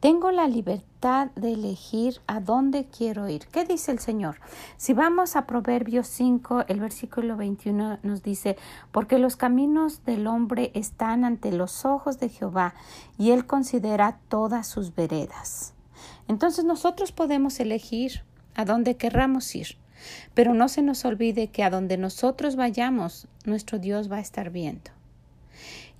Tengo 0.03 0.33
la 0.33 0.49
libertad 0.49 1.31
de 1.37 1.53
elegir 1.53 2.23
a 2.27 2.41
dónde 2.41 2.87
quiero 2.87 3.29
ir. 3.29 3.47
¿Qué 3.53 3.65
dice 3.65 3.93
el 3.93 4.01
Señor? 4.01 4.41
Si 4.77 4.95
vamos 4.95 5.37
a 5.37 5.47
Proverbios 5.47 6.09
5, 6.09 6.65
el 6.67 6.81
versículo 6.81 7.37
21 7.37 8.01
nos 8.03 8.25
dice, 8.25 8.57
porque 8.91 9.21
los 9.21 9.37
caminos 9.37 10.05
del 10.05 10.27
hombre 10.27 10.73
están 10.75 11.25
ante 11.25 11.53
los 11.53 11.85
ojos 11.85 12.19
de 12.19 12.31
Jehová 12.31 12.75
y 13.17 13.31
él 13.31 13.47
considera 13.47 14.19
todas 14.29 14.67
sus 14.67 14.93
veredas. 14.93 15.73
Entonces 16.27 16.65
nosotros 16.65 17.13
podemos 17.13 17.61
elegir 17.61 18.25
a 18.57 18.65
dónde 18.65 18.97
querramos 18.97 19.55
ir, 19.55 19.77
pero 20.35 20.53
no 20.53 20.69
se 20.69 20.83
nos 20.83 21.05
olvide 21.05 21.47
que 21.47 21.63
a 21.63 21.71
donde 21.71 21.97
nosotros 21.97 22.57
vayamos, 22.57 23.29
nuestro 23.45 23.79
Dios 23.79 24.11
va 24.11 24.17
a 24.17 24.21
estar 24.21 24.51
viendo. 24.51 24.91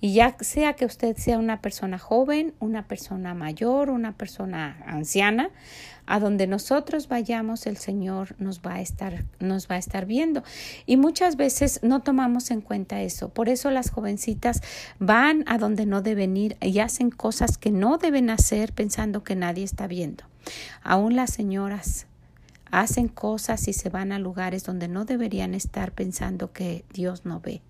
Y 0.03 0.11
ya 0.11 0.35
sea 0.41 0.73
que 0.73 0.83
usted 0.83 1.15
sea 1.15 1.37
una 1.37 1.61
persona 1.61 1.97
joven, 1.97 2.53
una 2.59 2.89
persona 2.89 3.33
mayor, 3.33 3.89
una 3.89 4.11
persona 4.11 4.83
anciana, 4.85 5.49
a 6.05 6.19
donde 6.19 6.45
nosotros 6.45 7.07
vayamos 7.07 7.67
el 7.67 7.77
Señor 7.77 8.35
nos 8.37 8.59
va 8.59 8.73
a 8.73 8.81
estar 8.81 9.23
nos 9.39 9.69
va 9.69 9.75
a 9.75 9.77
estar 9.77 10.05
viendo 10.05 10.43
y 10.85 10.97
muchas 10.97 11.37
veces 11.37 11.79
no 11.83 12.01
tomamos 12.01 12.51
en 12.51 12.59
cuenta 12.59 13.01
eso. 13.01 13.29
Por 13.29 13.47
eso 13.47 13.71
las 13.71 13.91
jovencitas 13.91 14.59
van 14.99 15.45
a 15.47 15.57
donde 15.57 15.85
no 15.85 16.01
deben 16.01 16.35
ir 16.35 16.57
y 16.59 16.79
hacen 16.79 17.09
cosas 17.09 17.57
que 17.57 17.71
no 17.71 17.97
deben 17.97 18.29
hacer 18.29 18.73
pensando 18.73 19.23
que 19.23 19.37
nadie 19.37 19.63
está 19.63 19.87
viendo. 19.87 20.25
Aún 20.81 21.15
las 21.15 21.31
señoras 21.31 22.07
hacen 22.71 23.07
cosas 23.07 23.69
y 23.69 23.71
se 23.71 23.87
van 23.87 24.11
a 24.11 24.19
lugares 24.19 24.65
donde 24.65 24.89
no 24.89 25.05
deberían 25.05 25.53
estar 25.53 25.93
pensando 25.93 26.51
que 26.51 26.83
Dios 26.91 27.23
no 27.23 27.39
ve 27.39 27.61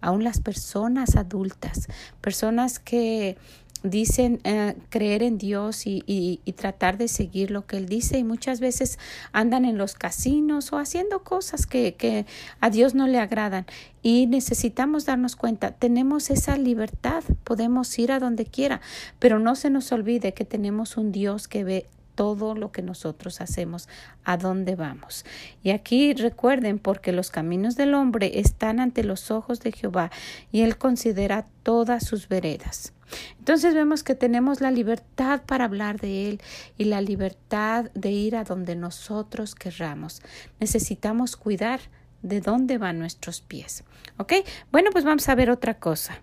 aún 0.00 0.24
las 0.24 0.40
personas 0.40 1.16
adultas, 1.16 1.88
personas 2.20 2.78
que 2.78 3.36
dicen 3.82 4.40
eh, 4.44 4.74
creer 4.88 5.22
en 5.22 5.38
Dios 5.38 5.86
y, 5.86 6.02
y, 6.06 6.52
tratar 6.52 6.98
de 6.98 7.08
seguir 7.08 7.50
lo 7.50 7.66
que 7.66 7.76
Él 7.76 7.86
dice. 7.86 8.18
Y 8.18 8.24
muchas 8.24 8.60
veces 8.60 8.98
andan 9.32 9.64
en 9.64 9.78
los 9.78 9.94
casinos 9.94 10.72
o 10.72 10.78
haciendo 10.78 11.22
cosas 11.22 11.66
que, 11.66 11.94
que 11.94 12.26
a 12.60 12.70
Dios 12.70 12.94
no 12.94 13.06
le 13.06 13.18
agradan. 13.18 13.66
Y 14.02 14.26
necesitamos 14.26 15.04
darnos 15.04 15.36
cuenta, 15.36 15.72
tenemos 15.72 16.30
esa 16.30 16.56
libertad, 16.56 17.22
podemos 17.44 17.96
ir 17.98 18.12
a 18.12 18.18
donde 18.18 18.46
quiera, 18.46 18.80
pero 19.18 19.38
no 19.38 19.54
se 19.54 19.70
nos 19.70 19.92
olvide 19.92 20.34
que 20.34 20.44
tenemos 20.44 20.96
un 20.96 21.12
Dios 21.12 21.48
que 21.48 21.64
ve 21.64 21.86
todo 22.18 22.56
lo 22.56 22.72
que 22.72 22.82
nosotros 22.82 23.40
hacemos, 23.40 23.88
a 24.24 24.36
dónde 24.36 24.74
vamos. 24.74 25.24
Y 25.62 25.70
aquí 25.70 26.14
recuerden, 26.14 26.80
porque 26.80 27.12
los 27.12 27.30
caminos 27.30 27.76
del 27.76 27.94
hombre 27.94 28.40
están 28.40 28.80
ante 28.80 29.04
los 29.04 29.30
ojos 29.30 29.60
de 29.60 29.70
Jehová 29.70 30.10
y 30.50 30.62
él 30.62 30.78
considera 30.78 31.46
todas 31.62 32.04
sus 32.04 32.26
veredas. 32.28 32.92
Entonces 33.38 33.72
vemos 33.72 34.02
que 34.02 34.16
tenemos 34.16 34.60
la 34.60 34.72
libertad 34.72 35.42
para 35.46 35.66
hablar 35.66 36.00
de 36.00 36.28
Él 36.28 36.40
y 36.76 36.86
la 36.86 37.00
libertad 37.00 37.88
de 37.94 38.10
ir 38.10 38.34
a 38.34 38.42
donde 38.42 38.74
nosotros 38.74 39.54
querramos. 39.54 40.20
Necesitamos 40.58 41.36
cuidar 41.36 41.78
de 42.22 42.40
dónde 42.40 42.78
van 42.78 42.98
nuestros 42.98 43.42
pies. 43.42 43.84
¿Ok? 44.16 44.32
Bueno, 44.72 44.90
pues 44.90 45.04
vamos 45.04 45.28
a 45.28 45.36
ver 45.36 45.50
otra 45.50 45.78
cosa. 45.78 46.20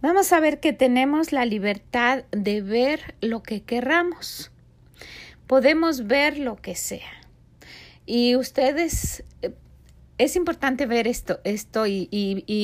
Vamos 0.00 0.32
a 0.32 0.40
ver 0.40 0.58
que 0.58 0.72
tenemos 0.72 1.30
la 1.30 1.44
libertad 1.44 2.24
de 2.32 2.60
ver 2.60 3.14
lo 3.20 3.44
que 3.44 3.62
querramos 3.62 4.51
podemos 5.52 6.06
ver 6.06 6.38
lo 6.38 6.56
que 6.56 6.74
sea. 6.74 7.12
Y 8.06 8.36
ustedes, 8.36 9.22
eh, 9.42 9.52
es 10.16 10.34
importante 10.34 10.86
ver 10.86 11.06
esto, 11.06 11.40
esto 11.44 11.86
y, 11.86 12.08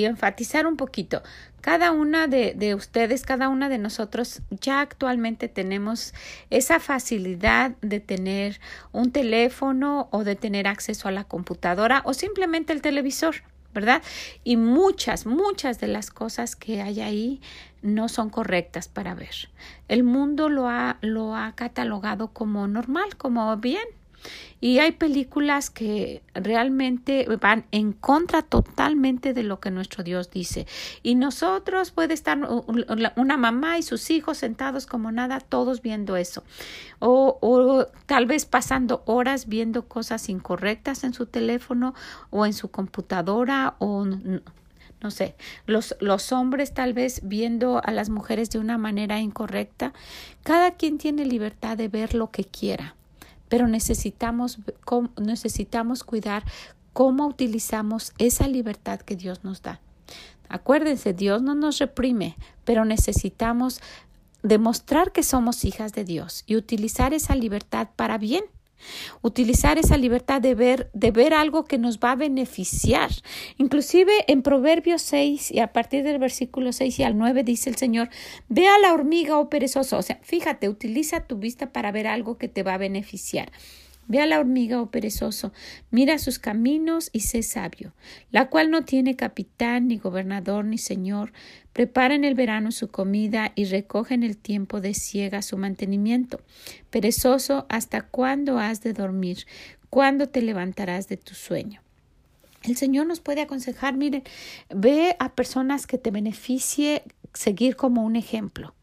enfatizar 0.06 0.66
un 0.66 0.78
poquito. 0.78 1.22
Cada 1.60 1.90
una 1.92 2.28
de, 2.28 2.54
de, 2.56 2.74
ustedes, 2.74 3.24
cada 3.24 3.50
una 3.50 3.68
de 3.68 3.76
nosotros, 3.76 4.40
ya 4.48 4.80
actualmente 4.80 5.48
tenemos 5.48 6.14
esa 6.48 6.80
facilidad 6.80 7.72
de 7.82 8.00
tener 8.00 8.58
un 8.92 9.12
teléfono 9.12 10.08
o 10.10 10.24
de 10.24 10.34
tener 10.34 10.66
acceso 10.66 11.08
a 11.08 11.10
la 11.10 11.24
computadora 11.24 12.00
o 12.06 12.14
simplemente 12.14 12.72
el 12.72 12.80
televisor. 12.80 13.34
¿verdad? 13.74 14.02
Y 14.44 14.56
muchas, 14.56 15.26
muchas 15.26 15.78
de 15.78 15.88
las 15.88 16.10
cosas 16.10 16.56
que 16.56 16.80
hay 16.80 17.00
ahí 17.00 17.40
no 17.82 18.08
son 18.08 18.30
correctas 18.30 18.88
para 18.88 19.14
ver. 19.14 19.48
El 19.88 20.04
mundo 20.04 20.48
lo 20.48 20.68
ha, 20.68 20.98
lo 21.00 21.34
ha 21.34 21.52
catalogado 21.52 22.28
como 22.28 22.66
normal, 22.66 23.16
como 23.16 23.56
bien, 23.56 23.86
y 24.60 24.80
hay 24.80 24.92
películas 24.92 25.70
que 25.70 26.22
realmente 26.34 27.26
van 27.40 27.64
en 27.70 27.92
contra 27.92 28.42
totalmente 28.42 29.32
de 29.32 29.44
lo 29.44 29.60
que 29.60 29.70
nuestro 29.70 30.02
Dios 30.02 30.30
dice. 30.30 30.66
Y 31.02 31.14
nosotros 31.14 31.92
puede 31.92 32.14
estar 32.14 32.38
una 33.16 33.36
mamá 33.36 33.78
y 33.78 33.82
sus 33.82 34.10
hijos 34.10 34.38
sentados 34.38 34.86
como 34.86 35.12
nada, 35.12 35.38
todos 35.40 35.80
viendo 35.80 36.16
eso. 36.16 36.42
O, 36.98 37.38
o 37.40 37.86
tal 38.06 38.26
vez 38.26 38.46
pasando 38.46 39.02
horas 39.06 39.46
viendo 39.46 39.86
cosas 39.86 40.28
incorrectas 40.28 41.04
en 41.04 41.14
su 41.14 41.26
teléfono 41.26 41.94
o 42.30 42.44
en 42.44 42.52
su 42.52 42.68
computadora 42.68 43.76
o 43.78 44.04
no 45.00 45.10
sé, 45.10 45.34
los, 45.66 45.96
los 46.00 46.32
hombres 46.32 46.74
tal 46.74 46.92
vez 46.92 47.20
viendo 47.22 47.80
a 47.84 47.92
las 47.92 48.10
mujeres 48.10 48.50
de 48.50 48.58
una 48.58 48.78
manera 48.78 49.20
incorrecta. 49.20 49.92
Cada 50.42 50.72
quien 50.72 50.98
tiene 50.98 51.24
libertad 51.24 51.76
de 51.76 51.88
ver 51.88 52.14
lo 52.14 52.30
que 52.30 52.44
quiera 52.44 52.94
pero 53.48 53.66
necesitamos, 53.66 54.58
necesitamos 55.16 56.04
cuidar 56.04 56.44
cómo 56.92 57.26
utilizamos 57.26 58.12
esa 58.18 58.48
libertad 58.48 59.00
que 59.00 59.16
Dios 59.16 59.44
nos 59.44 59.62
da. 59.62 59.80
Acuérdense, 60.48 61.12
Dios 61.12 61.42
no 61.42 61.54
nos 61.54 61.78
reprime, 61.78 62.36
pero 62.64 62.84
necesitamos 62.84 63.80
demostrar 64.42 65.12
que 65.12 65.22
somos 65.22 65.64
hijas 65.64 65.92
de 65.92 66.04
Dios 66.04 66.44
y 66.46 66.56
utilizar 66.56 67.12
esa 67.12 67.34
libertad 67.34 67.88
para 67.96 68.18
bien. 68.18 68.44
Utilizar 69.22 69.78
esa 69.78 69.96
libertad 69.96 70.40
de 70.40 70.54
ver, 70.54 70.90
de 70.92 71.10
ver 71.10 71.34
algo 71.34 71.64
que 71.64 71.78
nos 71.78 71.98
va 71.98 72.12
a 72.12 72.16
beneficiar. 72.16 73.10
Inclusive 73.56 74.12
en 74.26 74.42
Proverbios 74.42 75.02
6 75.02 75.50
y 75.50 75.60
a 75.60 75.72
partir 75.72 76.04
del 76.04 76.18
versículo 76.18 76.72
6 76.72 76.98
y 76.98 77.02
al 77.02 77.16
9 77.18 77.44
dice 77.44 77.70
el 77.70 77.76
Señor, 77.76 78.08
ve 78.48 78.66
a 78.68 78.78
la 78.78 78.92
hormiga, 78.92 79.38
oh 79.38 79.48
perezoso. 79.48 79.98
O 79.98 80.02
sea, 80.02 80.18
fíjate, 80.22 80.68
utiliza 80.68 81.20
tu 81.20 81.36
vista 81.36 81.72
para 81.72 81.92
ver 81.92 82.06
algo 82.06 82.38
que 82.38 82.48
te 82.48 82.62
va 82.62 82.74
a 82.74 82.78
beneficiar. 82.78 83.50
Ve 84.08 84.20
a 84.20 84.26
la 84.26 84.40
hormiga, 84.40 84.80
oh 84.80 84.90
perezoso, 84.90 85.52
mira 85.90 86.18
sus 86.18 86.38
caminos 86.38 87.10
y 87.12 87.20
sé 87.20 87.42
sabio, 87.42 87.92
la 88.30 88.48
cual 88.48 88.70
no 88.70 88.82
tiene 88.82 89.16
capitán, 89.16 89.88
ni 89.88 89.98
gobernador, 89.98 90.64
ni 90.64 90.78
señor, 90.78 91.34
prepara 91.74 92.14
en 92.14 92.24
el 92.24 92.34
verano 92.34 92.72
su 92.72 92.88
comida 92.88 93.52
y 93.54 93.66
recoge 93.66 94.14
en 94.14 94.22
el 94.22 94.38
tiempo 94.38 94.80
de 94.80 94.94
ciega 94.94 95.42
su 95.42 95.58
mantenimiento. 95.58 96.40
Perezoso, 96.88 97.66
¿hasta 97.68 98.00
cuándo 98.00 98.58
has 98.58 98.80
de 98.80 98.94
dormir? 98.94 99.46
¿Cuándo 99.90 100.30
te 100.30 100.40
levantarás 100.40 101.08
de 101.08 101.18
tu 101.18 101.34
sueño? 101.34 101.82
El 102.62 102.76
Señor 102.76 103.06
nos 103.06 103.20
puede 103.20 103.42
aconsejar, 103.42 103.94
miren, 103.94 104.22
ve 104.74 105.16
a 105.18 105.34
personas 105.34 105.86
que 105.86 105.98
te 105.98 106.10
beneficie 106.10 107.02
seguir 107.34 107.76
como 107.76 108.04
un 108.04 108.16
ejemplo 108.16 108.74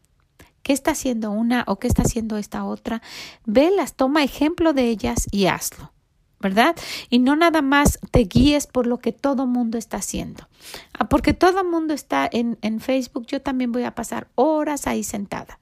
qué 0.66 0.72
está 0.72 0.90
haciendo 0.90 1.30
una 1.30 1.62
o 1.68 1.78
qué 1.78 1.86
está 1.86 2.02
haciendo 2.02 2.36
esta 2.38 2.64
otra, 2.64 3.00
velas, 3.44 3.94
toma 3.94 4.24
ejemplo 4.24 4.72
de 4.72 4.88
ellas 4.88 5.28
y 5.30 5.46
hazlo. 5.46 5.92
¿verdad? 6.40 6.74
Y 7.08 7.20
no 7.20 7.34
nada 7.34 7.62
más 7.62 7.98
te 8.10 8.24
guíes 8.24 8.66
por 8.66 8.86
lo 8.86 8.98
que 8.98 9.12
todo 9.12 9.46
mundo 9.46 9.78
está 9.78 9.98
haciendo. 9.98 10.48
Ah, 10.92 11.08
porque 11.08 11.32
todo 11.34 11.64
mundo 11.64 11.94
está 11.94 12.28
en, 12.30 12.58
en 12.62 12.80
Facebook, 12.80 13.26
yo 13.26 13.40
también 13.40 13.70
voy 13.70 13.84
a 13.84 13.94
pasar 13.94 14.28
horas 14.34 14.88
ahí 14.88 15.02
sentada. 15.02 15.60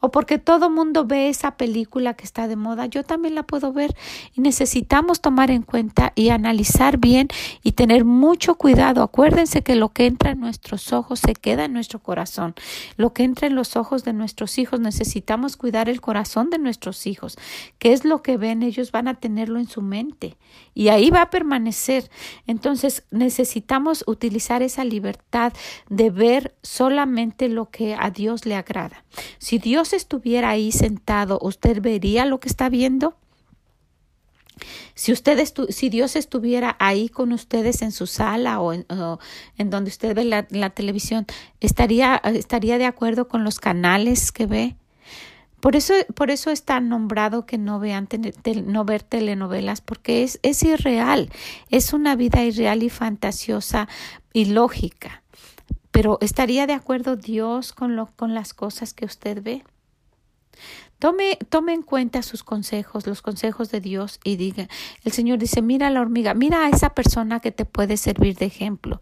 O 0.00 0.10
porque 0.10 0.38
todo 0.38 0.70
mundo 0.70 1.04
ve 1.04 1.28
esa 1.28 1.56
película 1.56 2.14
que 2.14 2.24
está 2.24 2.48
de 2.48 2.56
moda, 2.56 2.86
yo 2.86 3.04
también 3.04 3.34
la 3.34 3.42
puedo 3.42 3.72
ver 3.72 3.94
y 4.34 4.40
necesitamos 4.40 5.20
tomar 5.20 5.50
en 5.50 5.62
cuenta 5.62 6.12
y 6.14 6.28
analizar 6.28 6.98
bien 6.98 7.28
y 7.62 7.72
tener 7.72 8.04
mucho 8.04 8.54
cuidado. 8.54 9.02
Acuérdense 9.02 9.62
que 9.62 9.74
lo 9.74 9.90
que 9.90 10.06
entra 10.06 10.30
en 10.30 10.40
nuestros 10.40 10.92
ojos 10.92 11.20
se 11.20 11.34
queda 11.34 11.64
en 11.64 11.72
nuestro 11.72 11.98
corazón. 11.98 12.54
Lo 12.96 13.12
que 13.12 13.24
entra 13.24 13.46
en 13.46 13.54
los 13.54 13.76
ojos 13.76 14.04
de 14.04 14.12
nuestros 14.12 14.58
hijos, 14.58 14.80
necesitamos 14.80 15.56
cuidar 15.56 15.88
el 15.88 16.00
corazón 16.00 16.50
de 16.50 16.58
nuestros 16.58 17.06
hijos. 17.06 17.36
¿Qué 17.78 17.92
es 17.92 18.04
lo 18.04 18.22
que 18.22 18.36
ven? 18.36 18.62
Ellos 18.62 18.92
van 18.92 19.08
a 19.08 19.14
tenerlo 19.14 19.58
en 19.58 19.68
su 19.68 19.82
mente 19.82 20.36
y 20.74 20.88
ahí 20.88 21.10
va 21.10 21.22
a 21.22 21.30
permanecer. 21.30 22.10
Entonces 22.46 23.04
necesitamos 23.10 24.04
utilizar 24.06 24.62
esa 24.62 24.84
libertad 24.84 25.52
de 25.88 26.10
ver 26.10 26.54
solamente 26.62 27.48
lo 27.48 27.70
que 27.70 27.96
a 27.98 28.10
Dios 28.10 28.46
le 28.46 28.54
agrada. 28.54 29.04
Si 29.48 29.56
Dios 29.56 29.94
estuviera 29.94 30.50
ahí 30.50 30.72
sentado, 30.72 31.38
¿usted 31.40 31.80
vería 31.80 32.26
lo 32.26 32.38
que 32.38 32.50
está 32.50 32.68
viendo? 32.68 33.16
Si, 34.94 35.10
usted 35.10 35.42
si 35.70 35.88
Dios 35.88 36.16
estuviera 36.16 36.76
ahí 36.78 37.08
con 37.08 37.32
ustedes 37.32 37.80
en 37.80 37.90
su 37.90 38.06
sala 38.06 38.60
o 38.60 38.74
en, 38.74 38.84
donde 39.70 39.88
usted 39.88 40.14
ve 40.14 40.26
la, 40.26 40.68
televisión, 40.68 41.24
¿estaría, 41.60 42.16
¿estaría 42.16 42.76
de 42.76 42.84
acuerdo 42.84 43.26
con 43.26 43.42
los 43.42 43.58
canales 43.58 44.32
que 44.32 44.44
ve? 44.44 44.76
Por 45.60 45.76
eso, 45.76 45.94
por 46.14 46.30
eso 46.30 46.50
está 46.50 46.78
nombrado 46.80 47.46
que 47.46 47.56
no 47.56 47.80
vean 47.80 48.06
no 48.66 48.84
ver 48.84 49.02
telenovelas, 49.02 49.80
porque 49.80 50.24
es, 50.24 50.40
es 50.42 50.62
irreal, 50.62 51.30
es 51.70 51.94
una 51.94 52.16
vida 52.16 52.44
irreal 52.44 52.82
y 52.82 52.90
fantasiosa 52.90 53.88
y 54.34 54.44
lógica. 54.44 55.22
Pero 55.90 56.18
¿estaría 56.20 56.66
de 56.66 56.74
acuerdo 56.74 57.16
Dios 57.16 57.72
con, 57.72 57.96
lo, 57.96 58.06
con 58.06 58.34
las 58.34 58.54
cosas 58.54 58.94
que 58.94 59.04
usted 59.04 59.42
ve? 59.42 59.64
Tome, 60.98 61.38
tome 61.48 61.74
en 61.74 61.82
cuenta 61.82 62.22
sus 62.22 62.42
consejos, 62.42 63.06
los 63.06 63.22
consejos 63.22 63.70
de 63.70 63.80
Dios 63.80 64.18
y 64.24 64.34
diga, 64.34 64.66
el 65.04 65.12
Señor 65.12 65.38
dice, 65.38 65.62
mira 65.62 65.90
la 65.90 66.00
hormiga, 66.00 66.34
mira 66.34 66.66
a 66.66 66.70
esa 66.70 66.90
persona 66.90 67.38
que 67.38 67.52
te 67.52 67.64
puede 67.64 67.96
servir 67.96 68.34
de 68.36 68.46
ejemplo. 68.46 69.00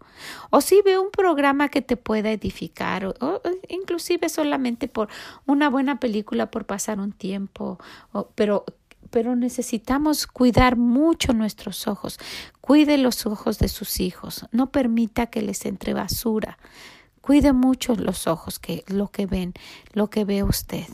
O 0.51 0.61
si 0.61 0.79
ve 0.83 0.99
un 0.99 1.09
programa 1.09 1.69
que 1.69 1.81
te 1.81 1.97
pueda 1.97 2.31
edificar, 2.31 3.05
o, 3.05 3.41
inclusive 3.67 4.29
solamente 4.29 4.87
por 4.87 5.09
una 5.47 5.71
buena 5.71 5.99
película, 5.99 6.51
por 6.51 6.65
pasar 6.65 6.99
un 6.99 7.13
tiempo, 7.13 7.79
pero 8.35 8.63
pero 9.09 9.35
necesitamos 9.35 10.27
cuidar 10.27 10.75
mucho 10.77 11.33
nuestros 11.33 11.87
ojos. 11.87 12.19
Cuide 12.61 12.97
los 12.97 13.25
ojos 13.25 13.59
de 13.59 13.67
sus 13.67 13.99
hijos. 13.99 14.45
No 14.51 14.71
permita 14.71 15.27
que 15.27 15.41
les 15.41 15.65
entre 15.65 15.93
basura. 15.93 16.57
Cuide 17.21 17.53
mucho 17.53 17.95
los 17.95 18.27
ojos, 18.27 18.59
que 18.59 18.83
lo 18.87 19.09
que 19.09 19.25
ven, 19.25 19.53
lo 19.93 20.09
que 20.09 20.23
ve 20.23 20.43
usted. 20.43 20.85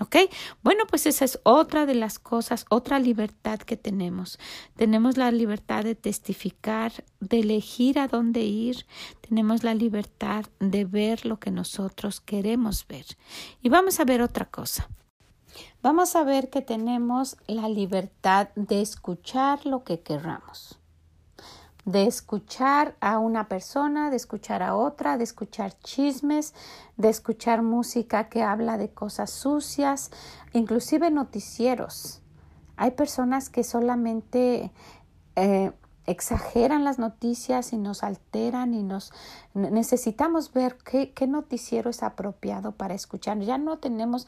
¿Ok? 0.00 0.16
Bueno, 0.62 0.84
pues 0.88 1.04
esa 1.04 1.26
es 1.26 1.40
otra 1.42 1.84
de 1.84 1.94
las 1.94 2.18
cosas, 2.18 2.64
otra 2.70 2.98
libertad 2.98 3.58
que 3.58 3.76
tenemos. 3.76 4.38
Tenemos 4.76 5.18
la 5.18 5.30
libertad 5.30 5.84
de 5.84 5.94
testificar, 5.94 6.92
de 7.20 7.40
elegir 7.40 7.98
a 7.98 8.08
dónde 8.08 8.40
ir. 8.40 8.86
Tenemos 9.20 9.62
la 9.62 9.74
libertad 9.74 10.46
de 10.58 10.86
ver 10.86 11.26
lo 11.26 11.38
que 11.38 11.50
nosotros 11.50 12.20
queremos 12.20 12.86
ver. 12.86 13.04
Y 13.60 13.68
vamos 13.68 14.00
a 14.00 14.04
ver 14.04 14.22
otra 14.22 14.46
cosa. 14.46 14.88
Vamos 15.82 16.16
a 16.16 16.24
ver 16.24 16.50
que 16.50 16.62
tenemos 16.62 17.36
la 17.46 17.68
libertad 17.68 18.48
de 18.54 18.80
escuchar 18.80 19.66
lo 19.66 19.84
que 19.84 20.00
querramos 20.00 20.80
de 21.84 22.06
escuchar 22.06 22.94
a 23.00 23.18
una 23.18 23.48
persona, 23.48 24.10
de 24.10 24.16
escuchar 24.16 24.62
a 24.62 24.76
otra, 24.76 25.16
de 25.16 25.24
escuchar 25.24 25.78
chismes, 25.80 26.54
de 26.96 27.08
escuchar 27.08 27.62
música 27.62 28.28
que 28.28 28.42
habla 28.42 28.76
de 28.76 28.90
cosas 28.90 29.30
sucias, 29.30 30.10
inclusive 30.52 31.10
noticieros. 31.10 32.22
Hay 32.76 32.92
personas 32.92 33.48
que 33.48 33.64
solamente 33.64 34.72
eh, 35.36 35.72
exageran 36.06 36.84
las 36.84 36.98
noticias 36.98 37.72
y 37.72 37.78
nos 37.78 38.02
alteran 38.02 38.74
y 38.74 38.82
nos 38.82 39.12
necesitamos 39.54 40.52
ver 40.52 40.76
qué, 40.84 41.12
qué, 41.12 41.26
noticiero 41.26 41.90
es 41.90 42.02
apropiado 42.02 42.72
para 42.72 42.94
escuchar. 42.94 43.38
Ya 43.40 43.58
no 43.58 43.78
tenemos 43.78 44.26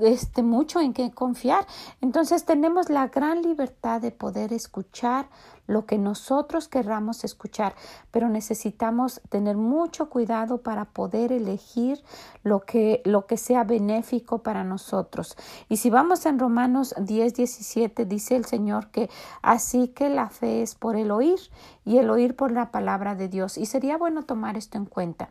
este 0.00 0.42
mucho 0.42 0.80
en 0.80 0.92
qué 0.92 1.10
confiar. 1.10 1.66
Entonces 2.00 2.44
tenemos 2.44 2.88
la 2.88 3.08
gran 3.08 3.42
libertad 3.42 4.00
de 4.00 4.10
poder 4.10 4.52
escuchar 4.52 5.26
lo 5.66 5.86
que 5.86 5.98
nosotros 5.98 6.68
querramos 6.68 7.24
escuchar, 7.24 7.74
pero 8.10 8.28
necesitamos 8.28 9.20
tener 9.28 9.56
mucho 9.56 10.10
cuidado 10.10 10.58
para 10.58 10.84
poder 10.86 11.32
elegir 11.32 12.02
lo 12.42 12.60
que, 12.60 13.00
lo 13.04 13.26
que 13.26 13.36
sea 13.36 13.64
benéfico 13.64 14.42
para 14.42 14.64
nosotros. 14.64 15.36
Y 15.68 15.76
si 15.76 15.88
vamos 15.90 16.26
en 16.26 16.38
Romanos 16.38 16.94
10, 16.98 17.34
17, 17.34 18.04
dice 18.06 18.36
el 18.36 18.44
Señor 18.44 18.88
que 18.90 19.08
así 19.40 19.88
que 19.88 20.08
la 20.08 20.28
fe 20.28 20.62
es 20.62 20.74
por 20.74 20.96
el 20.96 21.10
oír 21.10 21.38
y 21.84 21.98
el 21.98 22.10
oír 22.10 22.36
por 22.36 22.52
la 22.52 22.70
palabra 22.70 23.14
de 23.14 23.28
Dios. 23.28 23.56
Y 23.56 23.66
sería 23.66 23.96
bueno 23.96 24.24
tomar 24.24 24.56
esto 24.62 24.78
en 24.78 24.86
cuenta. 24.86 25.28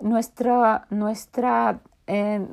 Nuestra, 0.00 0.86
nuestra 0.90 1.80
eh, 2.06 2.46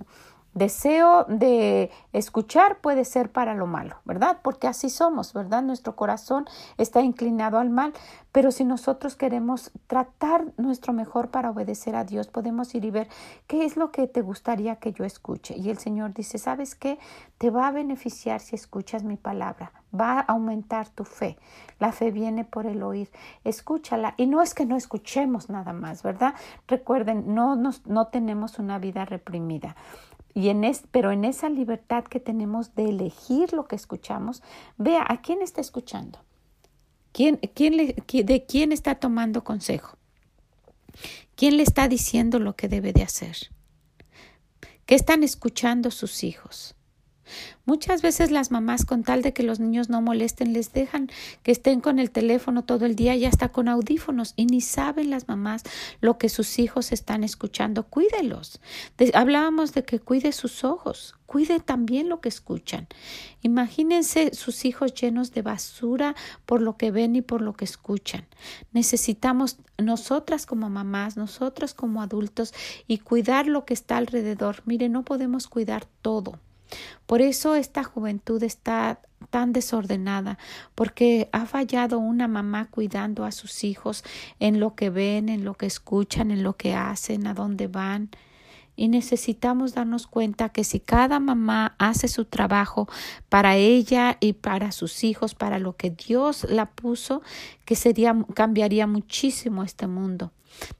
deseo 0.56 1.26
de 1.26 1.92
escuchar 2.14 2.80
puede 2.80 3.06
ser 3.06 3.30
para 3.32 3.54
lo 3.54 3.68
malo, 3.68 3.98
¿verdad? 4.06 4.40
Porque 4.42 4.68
así 4.68 4.90
somos, 4.90 5.34
¿verdad? 5.34 5.62
Nuestro 5.62 5.96
corazón 5.96 6.46
está 6.78 7.02
inclinado 7.02 7.60
al 7.60 7.70
mal, 7.70 7.94
pero 8.32 8.52
si 8.52 8.64
nosotros 8.64 9.16
queremos 9.16 9.72
tratar 9.88 10.46
nuestro 10.58 10.94
mejor 10.94 11.30
para 11.30 11.52
obedecer 11.52 11.96
a 11.96 12.06
Dios, 12.06 12.28
podemos 12.28 12.74
ir 12.74 12.86
y 12.86 12.92
ver 12.92 13.10
qué 13.48 13.66
es 13.66 13.76
lo 13.76 13.92
que 13.92 14.08
te 14.08 14.22
gustaría 14.22 14.78
que 14.78 14.94
yo 14.94 15.04
escuche. 15.04 15.56
Y 15.58 15.70
el 15.70 15.78
Señor 15.78 16.14
dice, 16.14 16.38
¿sabes 16.38 16.74
qué? 16.74 17.00
Te 17.38 17.50
va 17.50 17.68
a 17.68 17.72
beneficiar 17.72 18.40
si 18.40 18.56
escuchas 18.56 19.04
mi 19.04 19.18
palabra, 19.18 19.74
va 19.94 20.20
a 20.20 20.22
aumentar 20.22 20.88
tu 20.88 21.04
fe. 21.04 21.38
La 21.80 21.92
fe 21.92 22.12
viene 22.12 22.46
por 22.46 22.66
el 22.66 22.82
oír. 22.82 23.12
Escúchala. 23.44 24.14
Y 24.16 24.28
no 24.28 24.42
es 24.42 24.54
que 24.54 24.66
no 24.66 24.78
escuchemos 24.78 25.50
nada 25.50 25.74
más, 25.74 26.02
¿verdad? 26.02 26.34
Recuerden, 26.68 27.36
no, 27.36 27.58
nos, 27.58 27.86
no 27.86 28.08
tenemos 28.08 28.58
una 28.58 28.80
vida 28.80 29.04
reprimida. 29.04 29.76
Y 30.36 30.50
en 30.50 30.66
es, 30.66 30.84
pero 30.92 31.12
en 31.12 31.24
esa 31.24 31.50
libertad 31.50 32.04
que 32.04 32.20
tenemos 32.20 32.76
de 32.76 32.90
elegir 32.90 33.54
lo 33.54 33.68
que 33.68 33.78
escuchamos, 33.78 34.44
vea 34.78 35.06
a 35.08 35.22
quién 35.22 35.42
está 35.42 35.62
escuchando. 35.62 36.20
¿Quién, 37.14 37.38
quién 37.54 37.78
¿De 37.78 38.46
quién 38.46 38.74
está 38.74 38.96
tomando 38.96 39.46
consejo? 39.46 39.98
¿Quién 41.36 41.56
le 41.56 41.64
está 41.64 41.88
diciendo 41.88 42.40
lo 42.40 42.58
que 42.58 42.68
debe 42.68 42.92
de 42.92 43.04
hacer? 43.04 43.38
¿Qué 44.86 44.96
están 44.96 45.24
escuchando 45.24 45.90
sus 45.90 46.24
hijos? 46.26 46.76
Muchas 47.66 48.02
veces 48.02 48.32
las 48.32 48.52
mamás, 48.52 48.86
con 48.86 49.04
tal 49.04 49.22
de 49.22 49.34
que 49.34 49.44
los 49.44 49.60
niños 49.60 49.90
no 49.90 50.02
molesten, 50.02 50.54
les 50.54 50.72
dejan 50.74 51.10
que 51.44 51.52
estén 51.52 51.82
con 51.82 52.00
el 52.00 52.12
teléfono 52.12 52.64
todo 52.64 52.86
el 52.86 52.96
día 52.96 53.16
y 53.16 53.26
hasta 53.26 53.50
con 53.50 53.68
audífonos 53.68 54.34
y 54.36 54.46
ni 54.46 54.62
saben 54.62 55.10
las 55.10 55.28
mamás 55.28 55.64
lo 56.02 56.18
que 56.18 56.30
sus 56.30 56.60
hijos 56.60 56.92
están 56.92 57.24
escuchando. 57.24 57.84
Cuídelos. 57.84 58.60
hablábamos 59.14 59.74
de 59.74 59.84
que 59.84 60.00
cuide 60.00 60.32
sus 60.32 60.64
ojos, 60.64 61.16
cuide 61.26 61.60
también 61.60 62.10
lo 62.10 62.22
que 62.22 62.30
escuchan. 62.30 62.88
Imagínense 63.42 64.34
sus 64.34 64.66
hijos 64.66 64.94
llenos 64.94 65.32
de 65.32 65.42
basura 65.42 66.16
por 66.46 66.62
lo 66.62 66.78
que 66.78 66.92
ven 66.92 67.16
y 67.16 67.22
por 67.22 67.42
lo 67.42 67.54
que 67.54 67.66
escuchan. 67.66 68.26
Necesitamos 68.74 69.58
nosotras 69.78 70.46
como 70.46 70.70
mamás, 70.70 71.18
nosotras 71.18 71.74
como 71.74 72.02
adultos 72.02 72.54
y 72.88 73.00
cuidar 73.00 73.48
lo 73.48 73.66
que 73.66 73.74
está 73.74 73.98
alrededor. 73.98 74.62
Mire, 74.66 74.90
no 74.90 75.04
podemos 75.04 75.48
cuidar 75.48 75.86
todo. 76.02 76.40
Por 77.06 77.22
eso 77.22 77.56
esta 77.56 77.84
juventud 77.84 78.42
está 78.44 79.00
tan 79.30 79.54
desordenada, 79.54 80.38
porque 80.76 81.30
ha 81.32 81.46
fallado 81.46 82.00
una 82.00 82.28
mamá 82.28 82.68
cuidando 82.70 83.26
a 83.26 83.32
sus 83.32 83.64
hijos 83.64 84.04
en 84.40 84.60
lo 84.60 84.76
que 84.76 84.90
ven, 84.90 85.30
en 85.30 85.46
lo 85.46 85.56
que 85.56 85.66
escuchan, 85.66 86.32
en 86.32 86.44
lo 86.44 86.56
que 86.58 86.76
hacen, 86.76 87.28
a 87.28 87.34
dónde 87.34 87.68
van. 87.68 88.10
Y 88.78 88.90
necesitamos 88.90 89.74
darnos 89.74 90.06
cuenta 90.06 90.50
que 90.50 90.66
si 90.66 90.82
cada 90.82 91.20
mamá 91.20 91.76
hace 91.78 92.10
su 92.10 92.26
trabajo 92.26 92.90
para 93.30 93.56
ella 93.56 94.18
y 94.20 94.34
para 94.34 94.74
sus 94.74 95.06
hijos, 95.06 95.34
para 95.34 95.60
lo 95.60 95.78
que 95.78 95.92
Dios 95.92 96.46
la 96.50 96.66
puso, 96.66 97.22
que 97.64 97.76
sería 97.76 98.16
cambiaría 98.34 98.86
muchísimo 98.86 99.64
este 99.64 99.88
mundo. 99.88 100.32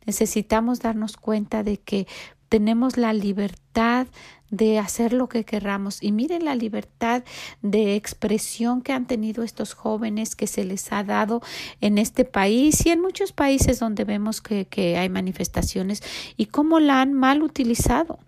Necesitamos 0.06 0.80
darnos 0.80 1.18
cuenta 1.18 1.64
de 1.64 1.78
que 1.78 2.08
tenemos 2.50 2.98
la 2.98 3.14
libertad 3.14 4.08
de 4.50 4.80
hacer 4.80 5.14
lo 5.14 5.28
que 5.28 5.44
querramos. 5.44 6.02
Y 6.02 6.12
miren 6.12 6.46
la 6.46 6.56
libertad 6.56 7.24
de 7.62 7.96
expresión 7.96 8.82
que 8.82 8.94
han 8.94 9.06
tenido 9.06 9.44
estos 9.44 9.74
jóvenes 9.74 10.36
que 10.36 10.48
se 10.48 10.64
les 10.64 10.92
ha 10.92 11.04
dado 11.04 11.42
en 11.82 11.98
este 11.98 12.26
país 12.26 12.86
y 12.86 12.90
en 12.90 13.02
muchos 13.02 13.32
países 13.32 13.80
donde 13.80 14.04
vemos 14.04 14.42
que, 14.42 14.66
que 14.66 14.98
hay 14.98 15.10
manifestaciones 15.10 16.02
y 16.38 16.48
cómo 16.48 16.80
la 16.80 17.02
han 17.02 17.14
mal 17.14 17.44
utilizado. 17.44 18.20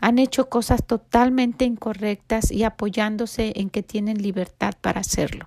Han 0.00 0.18
hecho 0.18 0.48
cosas 0.48 0.84
totalmente 0.84 1.64
incorrectas 1.64 2.50
y 2.50 2.64
apoyándose 2.64 3.52
en 3.56 3.70
que 3.70 3.82
tienen 3.82 4.20
libertad 4.22 4.74
para 4.80 5.00
hacerlo 5.00 5.46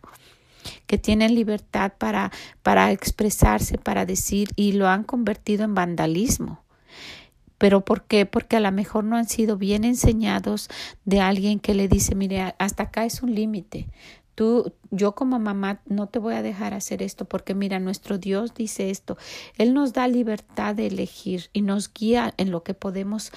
que 0.86 0.98
tienen 0.98 1.34
libertad 1.36 1.94
para, 1.98 2.32
para 2.62 2.92
expresarse, 2.92 3.78
para 3.78 4.06
decir, 4.06 4.50
y 4.56 4.74
lo 4.74 4.88
han 4.88 5.04
convertido 5.04 5.64
en 5.64 5.74
vandalismo. 5.74 6.61
¿Pero 7.62 7.86
por 7.86 8.06
qué? 8.06 8.26
Porque 8.26 8.56
a 8.56 8.60
lo 8.60 8.72
mejor 8.72 9.04
no 9.04 9.18
han 9.18 9.30
sido 9.30 9.56
bien 9.56 9.84
enseñados 9.84 10.68
de 11.06 11.20
alguien 11.20 11.60
que 11.60 11.76
le 11.76 11.88
dice, 11.88 12.16
mire, 12.16 12.56
hasta 12.58 12.82
acá 12.82 13.06
es 13.06 13.22
un 13.22 13.36
límite. 13.36 13.88
Tú, 14.34 14.74
yo 14.90 15.14
como 15.14 15.38
mamá 15.38 15.80
no 15.86 16.08
te 16.08 16.18
voy 16.18 16.34
a 16.34 16.42
dejar 16.42 16.74
hacer 16.74 17.04
esto 17.04 17.26
porque 17.26 17.54
mira, 17.54 17.80
nuestro 17.80 18.18
Dios 18.18 18.56
dice 18.56 18.90
esto. 18.90 19.16
Él 19.60 19.76
nos 19.76 19.94
da 19.94 20.08
libertad 20.08 20.74
de 20.74 20.88
elegir 20.88 21.52
y 21.54 21.62
nos 21.62 21.94
guía 21.94 22.34
en 22.38 22.50
lo 22.50 22.64
que 22.64 22.74
podemos, 22.74 23.32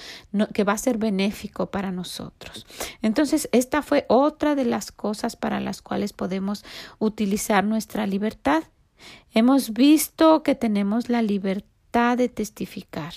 que 0.55 0.63
va 0.63 0.73
a 0.73 0.79
ser 0.79 0.97
benéfico 0.97 1.69
para 1.69 1.91
nosotros. 1.91 2.65
Entonces, 3.03 3.47
esta 3.51 3.83
fue 3.83 4.07
otra 4.09 4.55
de 4.55 4.65
las 4.65 4.91
cosas 4.91 5.35
para 5.35 5.59
las 5.59 5.83
cuales 5.83 6.13
podemos 6.13 6.65
utilizar 6.97 7.63
nuestra 7.63 8.07
libertad. 8.07 8.63
Hemos 9.35 9.71
visto 9.73 10.41
que 10.41 10.55
tenemos 10.55 11.09
la 11.09 11.21
libertad 11.21 12.17
de 12.17 12.27
testificar. 12.27 13.13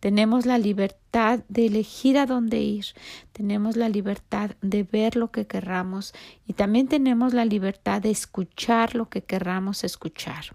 Tenemos 0.00 0.46
la 0.46 0.58
libertad 0.58 1.40
de 1.48 1.66
elegir 1.66 2.18
a 2.18 2.26
dónde 2.26 2.60
ir, 2.60 2.86
tenemos 3.32 3.76
la 3.76 3.88
libertad 3.88 4.50
de 4.60 4.82
ver 4.82 5.16
lo 5.16 5.30
que 5.30 5.46
querramos 5.46 6.14
y 6.46 6.52
también 6.52 6.88
tenemos 6.88 7.34
la 7.34 7.44
libertad 7.44 8.02
de 8.02 8.10
escuchar 8.10 8.94
lo 8.94 9.08
que 9.08 9.22
querramos 9.22 9.84
escuchar. 9.84 10.54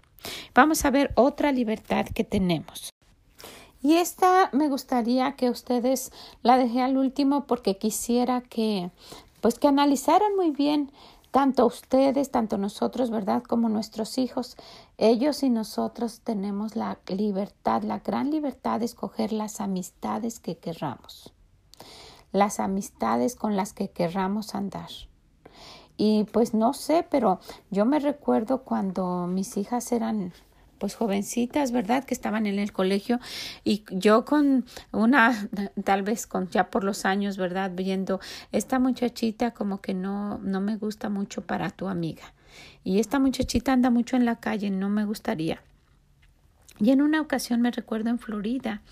Vamos 0.54 0.84
a 0.84 0.90
ver 0.90 1.12
otra 1.14 1.52
libertad 1.52 2.06
que 2.06 2.24
tenemos. 2.24 2.90
Y 3.82 3.94
esta 3.94 4.48
me 4.52 4.68
gustaría 4.68 5.32
que 5.32 5.50
ustedes 5.50 6.12
la 6.42 6.56
dejé 6.56 6.82
al 6.82 6.96
último 6.96 7.46
porque 7.46 7.78
quisiera 7.78 8.40
que 8.40 8.90
pues 9.40 9.58
que 9.58 9.66
analizaran 9.66 10.36
muy 10.36 10.52
bien 10.52 10.92
tanto 11.32 11.64
ustedes, 11.64 12.30
tanto 12.30 12.58
nosotros, 12.58 13.10
¿verdad? 13.10 13.42
Como 13.42 13.70
nuestros 13.70 14.18
hijos, 14.18 14.56
ellos 14.98 15.42
y 15.42 15.48
nosotros 15.48 16.20
tenemos 16.20 16.76
la 16.76 16.98
libertad, 17.08 17.82
la 17.82 18.00
gran 18.00 18.30
libertad 18.30 18.78
de 18.80 18.84
escoger 18.84 19.32
las 19.32 19.60
amistades 19.62 20.38
que 20.40 20.58
querramos, 20.58 21.32
las 22.32 22.60
amistades 22.60 23.34
con 23.34 23.56
las 23.56 23.72
que 23.72 23.88
querramos 23.88 24.54
andar. 24.54 24.90
Y 25.96 26.24
pues 26.24 26.52
no 26.52 26.74
sé, 26.74 27.06
pero 27.10 27.40
yo 27.70 27.86
me 27.86 27.98
recuerdo 27.98 28.62
cuando 28.62 29.26
mis 29.26 29.56
hijas 29.56 29.90
eran 29.90 30.34
pues 30.82 30.96
jovencitas, 30.96 31.70
¿verdad? 31.70 32.02
Que 32.02 32.12
estaban 32.12 32.44
en 32.44 32.58
el 32.58 32.72
colegio 32.72 33.20
y 33.62 33.84
yo 33.92 34.24
con 34.24 34.64
una, 34.90 35.48
tal 35.84 36.02
vez 36.02 36.26
con 36.26 36.48
ya 36.48 36.70
por 36.70 36.82
los 36.82 37.04
años, 37.04 37.36
¿verdad? 37.36 37.70
Viendo 37.72 38.18
esta 38.50 38.80
muchachita 38.80 39.52
como 39.52 39.80
que 39.80 39.94
no, 39.94 40.38
no 40.38 40.60
me 40.60 40.76
gusta 40.76 41.08
mucho 41.08 41.42
para 41.42 41.70
tu 41.70 41.86
amiga. 41.86 42.34
Y 42.82 42.98
esta 42.98 43.20
muchachita 43.20 43.72
anda 43.72 43.90
mucho 43.90 44.16
en 44.16 44.24
la 44.24 44.40
calle, 44.40 44.70
no 44.70 44.88
me 44.88 45.04
gustaría. 45.04 45.62
Y 46.80 46.90
en 46.90 47.00
una 47.00 47.20
ocasión 47.20 47.60
me 47.60 47.70
recuerdo 47.70 48.10
en 48.10 48.18
Florida, 48.18 48.82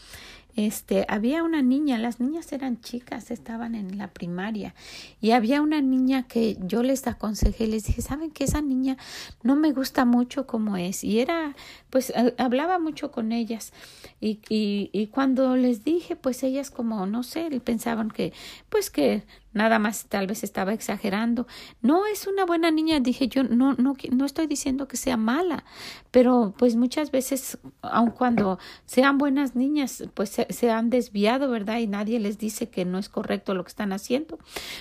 este, 0.56 1.04
había 1.08 1.42
una 1.42 1.62
niña, 1.62 1.98
las 1.98 2.20
niñas 2.20 2.52
eran 2.52 2.80
chicas, 2.80 3.30
estaban 3.30 3.74
en 3.74 3.98
la 3.98 4.08
primaria, 4.08 4.74
y 5.20 5.32
había 5.32 5.62
una 5.62 5.80
niña 5.80 6.24
que 6.24 6.56
yo 6.60 6.82
les 6.82 7.06
aconsejé, 7.06 7.66
les 7.66 7.84
dije, 7.84 8.02
¿saben 8.02 8.30
que 8.30 8.44
esa 8.44 8.62
niña 8.62 8.96
no 9.42 9.56
me 9.56 9.72
gusta 9.72 10.04
mucho 10.04 10.46
como 10.46 10.76
es? 10.76 11.04
Y 11.04 11.20
era, 11.20 11.54
pues, 11.90 12.12
hablaba 12.38 12.78
mucho 12.78 13.10
con 13.10 13.32
ellas, 13.32 13.72
y, 14.20 14.40
y, 14.48 14.90
y 14.92 15.06
cuando 15.08 15.56
les 15.56 15.84
dije, 15.84 16.16
pues 16.16 16.42
ellas 16.42 16.70
como, 16.70 17.06
no 17.06 17.22
sé, 17.22 17.48
pensaban 17.60 18.10
que, 18.10 18.32
pues 18.68 18.90
que 18.90 19.22
nada 19.52 19.78
más 19.78 20.06
tal 20.06 20.26
vez 20.26 20.44
estaba 20.44 20.72
exagerando. 20.72 21.46
No 21.82 22.06
es 22.06 22.26
una 22.26 22.44
buena 22.44 22.70
niña, 22.70 23.00
dije 23.00 23.28
yo, 23.28 23.42
no, 23.42 23.74
no, 23.74 23.96
no 24.12 24.24
estoy 24.24 24.46
diciendo 24.46 24.88
que 24.88 24.96
sea 24.96 25.16
mala, 25.16 25.64
pero 26.10 26.54
pues 26.56 26.76
muchas 26.76 27.10
veces, 27.10 27.58
aun 27.82 28.10
cuando 28.10 28.58
sean 28.86 29.18
buenas 29.18 29.56
niñas, 29.56 30.04
pues 30.14 30.30
se, 30.30 30.46
se, 30.50 30.70
han 30.70 30.90
desviado, 30.90 31.50
¿verdad? 31.50 31.78
Y 31.78 31.86
nadie 31.86 32.20
les 32.20 32.38
dice 32.38 32.68
que 32.68 32.84
no 32.84 32.98
es 32.98 33.08
correcto 33.08 33.54
lo 33.54 33.64
que 33.64 33.70
están 33.70 33.92
haciendo. 33.92 34.38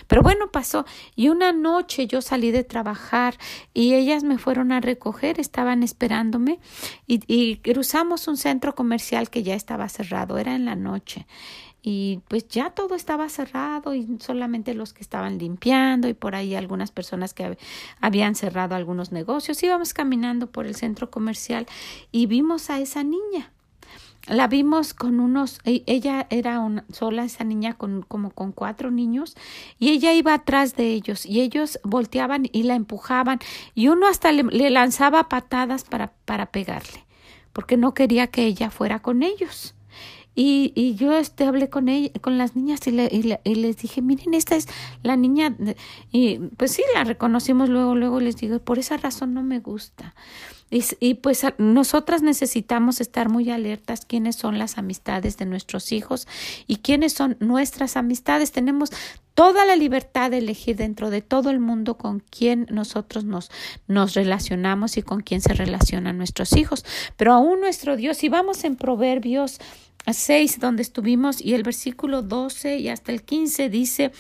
Pero 0.08 0.22
bueno, 0.22 0.52
pasó. 0.52 0.86
Y 1.16 1.30
una 1.30 1.52
noche 1.52 2.08
yo 2.08 2.22
salí 2.22 2.52
de 2.52 2.64
trabajar 2.64 3.36
y 3.74 3.94
ellas 3.94 4.24
me 4.24 4.38
fueron 4.38 4.72
a 4.72 4.82
recoger, 4.82 5.40
estaban 5.40 5.84
esperándome 5.84 6.60
y, 7.08 7.22
y 7.28 7.58
cruzamos 7.58 8.28
un 8.28 8.38
centro 8.38 8.76
comercial 8.76 9.30
que 9.30 9.44
ya 9.44 9.56
estaba 9.56 9.90
cerrado, 9.90 10.38
era 10.38 10.56
en 10.56 10.66
la 10.66 10.76
noche 10.76 11.26
y 11.82 12.20
pues 12.28 12.48
ya 12.48 12.72
todo 12.72 12.96
estaba 12.96 13.30
cerrado 13.30 13.96
y 13.96 14.18
solamente 14.20 14.74
los 14.74 14.94
que 14.94 15.02
estaban 15.02 15.38
limpiando 15.38 16.08
y 16.08 16.14
por 16.14 16.36
ahí 16.36 16.56
algunas 16.56 16.92
personas 16.92 17.34
que 17.34 17.58
habían 18.02 18.36
cerrado 18.36 18.76
algunos 18.76 19.12
negocios. 19.12 19.62
Íbamos 19.64 19.94
caminando 19.94 20.48
por 20.48 20.66
el 20.66 20.76
centro 20.76 21.10
comercial 21.10 21.68
y 22.12 22.26
vimos 22.26 22.70
a 22.70 22.80
esa 22.80 23.04
niña. 23.04 23.52
La 24.28 24.48
vimos 24.48 24.94
con 24.94 25.20
unos, 25.20 25.60
e, 25.64 25.84
ella 25.88 26.28
era 26.30 26.60
una, 26.60 26.84
sola, 26.92 27.24
esa 27.24 27.44
niña 27.44 27.76
con 27.76 28.04
como 28.04 28.32
con 28.32 28.52
cuatro 28.52 28.92
niños, 28.92 29.36
y 29.80 29.90
ella 29.90 30.14
iba 30.14 30.34
atrás 30.34 30.76
de 30.76 30.88
ellos, 30.94 31.26
y 31.26 31.40
ellos 31.40 31.80
volteaban 31.84 32.48
y 32.52 32.64
la 32.64 32.76
empujaban, 32.76 33.40
y 33.74 33.88
uno 33.88 34.08
hasta 34.08 34.32
le, 34.32 34.44
le 34.44 34.70
lanzaba 34.70 35.30
patadas 35.30 35.84
para, 35.84 36.12
para 36.26 36.48
pegarle, 36.48 37.06
porque 37.54 37.78
no 37.78 37.96
quería 37.96 38.28
que 38.28 38.46
ella 38.46 38.70
fuera 38.70 39.02
con 39.02 39.24
ellos. 39.24 39.74
Y, 40.42 40.72
y 40.74 40.96
yo 40.96 41.12
este, 41.18 41.44
hablé 41.44 41.70
con 41.70 41.90
ella, 41.90 42.12
con 42.22 42.38
las 42.38 42.56
niñas 42.56 42.88
y, 42.88 42.92
le, 42.92 43.10
y, 43.12 43.56
les 43.56 43.76
dije, 43.76 44.02
miren, 44.02 44.34
esta 44.34 44.56
es 44.56 44.70
la 45.04 45.18
niña. 45.18 45.54
Y 46.14 46.38
pues 46.56 46.72
sí, 46.72 46.82
la 46.96 47.04
reconocimos 47.04 47.68
luego, 47.68 47.94
luego 47.94 48.22
les 48.22 48.38
digo, 48.38 48.58
por 48.60 48.80
esa 48.80 48.96
razón 48.96 49.34
no 49.34 49.44
me 49.44 49.60
gusta. 49.60 50.16
Y, 50.72 50.82
y, 51.02 51.16
pues 51.16 51.44
nosotras 51.58 52.22
necesitamos 52.22 53.02
estar 53.02 53.28
muy 53.28 53.50
alertas 53.50 54.06
quiénes 54.06 54.38
son 54.38 54.58
las 54.60 54.78
amistades 54.78 55.36
de 55.36 55.46
nuestros 55.46 55.92
hijos 55.92 56.26
y 56.68 56.78
quiénes 56.78 57.12
son 57.12 57.36
nuestras 57.42 57.98
amistades. 57.98 58.54
Tenemos 58.54 58.92
toda 59.34 59.66
la 59.66 59.76
libertad 59.76 60.32
de 60.32 60.38
elegir 60.38 60.78
dentro 60.78 61.10
de 61.10 61.22
todo 61.22 61.50
el 61.50 61.60
mundo 61.60 61.98
con 61.98 62.22
quién 62.22 62.66
nosotros 62.70 63.26
nos, 63.26 63.52
nos 63.88 64.14
relacionamos 64.14 64.96
y 64.96 65.02
con 65.02 65.20
quién 65.20 65.42
se 65.42 65.54
relacionan 65.54 66.18
nuestros 66.18 66.54
hijos. 66.56 66.86
Pero 67.18 67.34
aún 67.34 67.60
nuestro 67.60 67.98
Dios, 67.98 68.16
si 68.16 68.30
vamos 68.30 68.64
en 68.64 68.78
Proverbios 68.78 69.60
6 70.08 70.60
donde 70.60 70.82
estuvimos 70.82 71.42
y 71.42 71.54
el 71.54 71.64
versículo 71.64 72.22
12 72.22 72.78
y 72.78 72.90
hasta 72.90 73.12
el 73.12 73.24
15 73.24 73.70
dice 73.70 74.12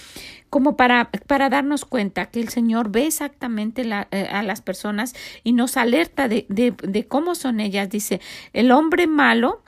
como 0.50 0.76
para, 0.76 1.10
para 1.28 1.50
darnos 1.50 1.86
cuenta 1.86 2.28
que 2.28 2.40
el 2.40 2.50
Señor 2.50 2.90
ve 2.92 3.08
exactamente 3.08 3.84
la, 3.84 4.08
eh, 4.12 4.28
a 4.32 4.44
las 4.44 4.62
personas 4.62 5.14
y 5.44 5.54
nos 5.54 5.78
alerta 5.78 6.28
de, 6.28 6.46
de, 6.50 6.72
de 6.72 7.08
cómo 7.08 7.36
son 7.36 7.60
ellas. 7.60 7.90
Dice, 7.90 8.20
el 8.54 8.72
hombre 8.72 9.08
malo, 9.08 9.62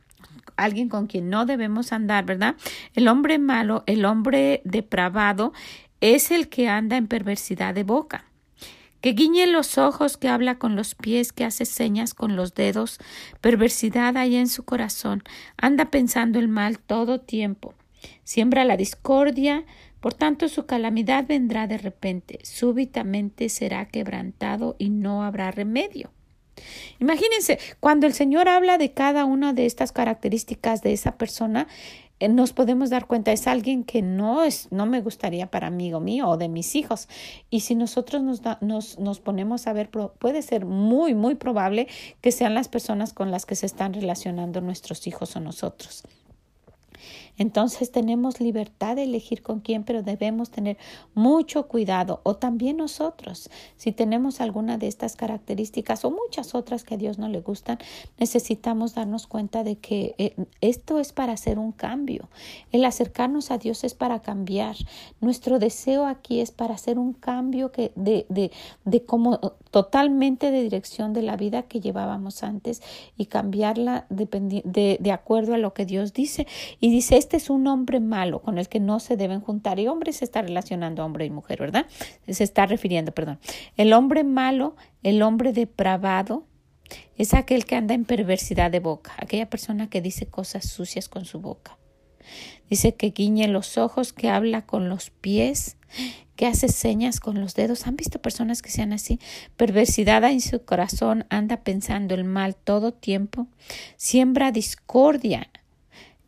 alguien 0.56 0.89
con 0.89 1.08
quien 1.08 1.30
no 1.30 1.45
debemos 1.45 1.91
andar, 1.93 2.26
¿verdad? 2.26 2.56
El 2.95 3.08
hombre 3.08 3.38
malo, 3.39 3.84
el 3.86 4.06
hombre 4.06 4.62
depravado, 4.63 5.54
es 6.02 6.32
el 6.32 6.50
que 6.50 6.67
anda 6.67 6.97
en 6.97 7.08
perversidad 7.08 7.76
de 7.76 7.84
boca 7.84 8.30
que 9.01 9.13
guiñe 9.13 9.47
los 9.47 9.77
ojos, 9.77 10.17
que 10.17 10.29
habla 10.29 10.57
con 10.57 10.75
los 10.75 10.95
pies, 10.95 11.33
que 11.33 11.43
hace 11.43 11.65
señas 11.65 12.13
con 12.13 12.35
los 12.35 12.53
dedos, 12.53 12.99
perversidad 13.41 14.15
hay 14.15 14.35
en 14.35 14.47
su 14.47 14.63
corazón, 14.63 15.23
anda 15.57 15.91
pensando 15.91 16.39
el 16.39 16.47
mal 16.47 16.79
todo 16.79 17.19
tiempo, 17.19 17.73
siembra 18.23 18.63
la 18.63 18.77
discordia, 18.77 19.65
por 19.99 20.13
tanto 20.13 20.49
su 20.49 20.65
calamidad 20.65 21.25
vendrá 21.27 21.67
de 21.67 21.77
repente, 21.77 22.39
súbitamente 22.43 23.49
será 23.49 23.87
quebrantado 23.87 24.75
y 24.79 24.89
no 24.89 25.23
habrá 25.23 25.51
remedio. 25.51 26.11
Imagínense, 26.99 27.59
cuando 27.79 28.07
el 28.07 28.13
Señor 28.13 28.47
habla 28.47 28.77
de 28.77 28.93
cada 28.93 29.25
una 29.25 29.53
de 29.53 29.65
estas 29.65 29.91
características 29.91 30.81
de 30.81 30.93
esa 30.93 31.17
persona, 31.17 31.67
nos 32.29 32.53
podemos 32.53 32.89
dar 32.89 33.07
cuenta, 33.07 33.31
es 33.31 33.47
alguien 33.47 33.84
que 33.84 34.01
no 34.01 34.43
es, 34.43 34.67
no 34.71 34.86
me 34.86 35.01
gustaría 35.01 35.49
para 35.49 35.67
amigo 35.67 35.99
mío 35.99 36.29
o 36.29 36.38
de 36.38 36.49
mis 36.49 36.75
hijos. 36.75 37.07
Y 37.49 37.62
si 37.62 37.75
nosotros 37.75 38.21
nos, 38.21 38.41
nos, 38.62 38.99
nos 38.99 39.19
ponemos 39.19 39.67
a 39.67 39.73
ver, 39.73 39.89
puede 39.89 40.41
ser 40.41 40.65
muy, 40.65 41.13
muy 41.13 41.36
probable 41.36 41.88
que 42.21 42.31
sean 42.31 42.53
las 42.53 42.67
personas 42.67 43.13
con 43.13 43.31
las 43.31 43.45
que 43.45 43.55
se 43.55 43.65
están 43.65 43.93
relacionando 43.93 44.62
nuestros 44.62 45.07
hijos 45.07 45.36
o 45.36 45.39
nosotros. 45.39 46.03
Entonces 47.41 47.91
tenemos 47.91 48.39
libertad 48.39 48.97
de 48.97 49.04
elegir 49.06 49.41
con 49.41 49.62
quién, 49.62 49.84
pero 49.84 50.04
debemos 50.04 50.51
tener 50.51 50.77
mucho 51.15 51.67
cuidado. 51.67 52.21
O 52.21 52.36
también 52.36 52.77
nosotros, 52.77 53.49
si 53.77 53.91
tenemos 53.91 54.41
alguna 54.41 54.77
de 54.77 54.86
estas 54.86 55.15
características 55.15 56.06
o 56.06 56.12
muchas 56.12 56.54
otras 56.54 56.84
que 56.84 56.93
a 56.93 56.97
Dios 56.97 57.17
no 57.17 57.30
le 57.30 57.41
gustan, 57.41 57.80
necesitamos 58.19 58.93
darnos 58.93 59.25
cuenta 59.25 59.63
de 59.63 59.80
que 59.80 60.13
eh, 60.19 60.36
esto 60.62 60.99
es 60.99 61.13
para 61.13 61.34
hacer 61.34 61.58
un 61.58 61.71
cambio. 61.71 62.30
El 62.71 62.86
acercarnos 62.86 63.49
a 63.49 63.58
Dios 63.58 63.84
es 63.86 63.95
para 63.95 64.19
cambiar. 64.19 64.75
Nuestro 65.19 65.58
deseo 65.58 66.06
aquí 66.06 66.41
es 66.41 66.51
para 66.51 66.75
hacer 66.75 66.99
un 66.99 67.13
cambio 67.13 67.71
que 67.71 67.91
de, 67.95 68.27
de, 68.30 68.51
de 68.86 69.04
como 69.04 69.39
totalmente 69.71 70.51
de 70.51 70.62
dirección 70.62 71.13
de 71.13 71.21
la 71.21 71.38
vida 71.38 71.63
que 71.63 71.79
llevábamos 71.79 72.43
antes 72.43 72.81
y 73.17 73.25
cambiarla 73.25 74.05
de, 74.10 75.12
acuerdo 75.12 75.53
a 75.53 75.57
lo 75.57 75.73
que 75.73 75.86
Dios 75.86 76.13
dice. 76.13 76.45
Y 76.79 76.91
dice, 76.91 77.17
este 77.17 77.38
es 77.38 77.49
un 77.49 77.65
hombre 77.67 77.99
malo 77.99 78.41
con 78.41 78.57
el 78.57 78.67
que 78.67 78.79
no 78.79 78.99
se 78.99 79.17
deben 79.17 79.39
juntar. 79.39 79.79
Y 79.79 79.88
hombre 79.88 80.12
se 80.13 80.25
está 80.25 80.41
relacionando 80.41 81.03
hombre 81.03 81.25
y 81.25 81.29
mujer, 81.29 81.60
¿verdad? 81.60 81.88
Se 82.27 82.43
está 82.43 82.65
refiriendo, 82.65 83.13
perdón. 83.13 83.39
El 83.77 83.93
hombre 83.93 84.23
malo, 84.23 84.75
el 85.03 85.21
hombre 85.21 85.53
depravado, 85.53 86.45
es 87.15 87.34
aquel 87.34 87.65
que 87.65 87.75
anda 87.75 87.93
en 87.93 88.03
perversidad 88.03 88.69
de 88.69 88.79
boca, 88.79 89.13
aquella 89.17 89.49
persona 89.49 89.89
que 89.89 90.01
dice 90.01 90.25
cosas 90.25 90.67
sucias 90.67 91.07
con 91.07 91.23
su 91.23 91.39
boca. 91.39 91.77
Dice 92.69 92.95
que 92.95 93.12
guiñe 93.12 93.47
los 93.47 93.77
ojos, 93.77 94.12
que 94.12 94.29
habla 94.29 94.65
con 94.65 94.89
los 94.89 95.10
pies, 95.10 95.77
que 96.36 96.47
hace 96.47 96.69
señas 96.69 97.19
con 97.19 97.39
los 97.39 97.54
dedos. 97.54 97.86
¿Han 97.86 97.95
visto 97.95 98.19
personas 98.19 98.62
que 98.62 98.71
sean 98.71 98.93
así? 98.93 99.19
Perversidad 99.58 100.23
en 100.23 100.41
su 100.41 100.63
corazón, 100.63 101.25
anda 101.30 101.58
pensando 101.58 102.15
el 102.15 102.23
mal 102.23 102.56
todo 102.56 102.93
tiempo, 102.93 103.47
siembra 103.95 104.51
discordia. 104.51 105.49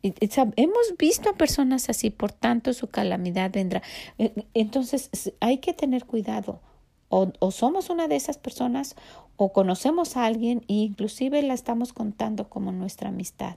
Hemos 0.02 0.94
visto 0.98 1.30
a 1.30 1.32
personas 1.32 1.88
así, 1.88 2.10
por 2.10 2.30
tanto 2.30 2.74
su 2.74 2.88
calamidad 2.88 3.50
vendrá. 3.50 3.82
E, 4.18 4.32
entonces 4.52 5.10
hay 5.40 5.58
que 5.58 5.72
tener 5.72 6.04
cuidado. 6.04 6.60
O, 7.08 7.32
o, 7.38 7.50
somos 7.50 7.90
una 7.90 8.08
de 8.08 8.16
esas 8.16 8.38
personas 8.38 8.96
o 9.36 9.52
conocemos 9.52 10.16
a 10.16 10.26
alguien 10.26 10.64
e 10.68 10.74
inclusive 10.74 11.42
la 11.42 11.54
estamos 11.54 11.92
contando 11.92 12.48
como 12.48 12.70
nuestra 12.72 13.08
amistad. 13.08 13.56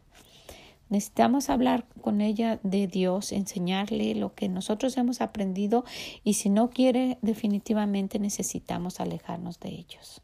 Necesitamos 0.90 1.50
hablar 1.50 1.86
con 2.02 2.22
ella 2.22 2.60
de 2.64 2.88
Dios, 2.88 3.32
enseñarle 3.32 4.16
lo 4.16 4.34
que 4.34 4.48
nosotros 4.48 4.98
hemos 4.98 5.20
aprendido 5.20 5.84
y 6.24 6.36
si 6.36 6.50
no 6.50 6.70
quiere, 6.70 7.18
definitivamente 7.22 8.20
necesitamos 8.20 9.00
alejarnos 9.00 9.60
de 9.60 9.70
ellos. 9.70 10.22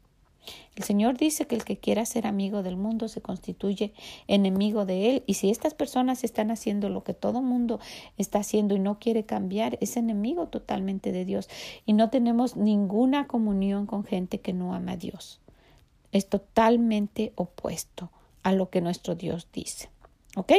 El 0.76 0.84
Señor 0.84 1.16
dice 1.16 1.46
que 1.46 1.54
el 1.54 1.64
que 1.64 1.78
quiera 1.78 2.04
ser 2.04 2.26
amigo 2.26 2.62
del 2.62 2.76
mundo 2.76 3.08
se 3.08 3.22
constituye 3.22 3.92
enemigo 4.26 4.84
de 4.84 5.10
él 5.10 5.24
y 5.26 5.34
si 5.34 5.50
estas 5.50 5.72
personas 5.72 6.24
están 6.24 6.50
haciendo 6.50 6.88
lo 6.88 7.04
que 7.04 7.14
todo 7.14 7.42
mundo 7.42 7.78
está 8.18 8.40
haciendo 8.40 8.74
y 8.74 8.80
no 8.80 8.98
quiere 8.98 9.24
cambiar, 9.24 9.78
es 9.80 9.96
enemigo 9.96 10.48
totalmente 10.48 11.12
de 11.12 11.24
Dios 11.24 11.48
y 11.86 11.92
no 11.92 12.10
tenemos 12.10 12.56
ninguna 12.56 13.26
comunión 13.26 13.86
con 13.86 14.04
gente 14.04 14.40
que 14.40 14.52
no 14.52 14.74
ama 14.74 14.92
a 14.92 14.96
Dios. 14.96 15.40
Es 16.12 16.28
totalmente 16.28 17.32
opuesto 17.36 18.10
a 18.42 18.52
lo 18.52 18.68
que 18.68 18.80
nuestro 18.80 19.14
Dios 19.14 19.48
dice. 19.52 19.93
¿Ok? 20.36 20.52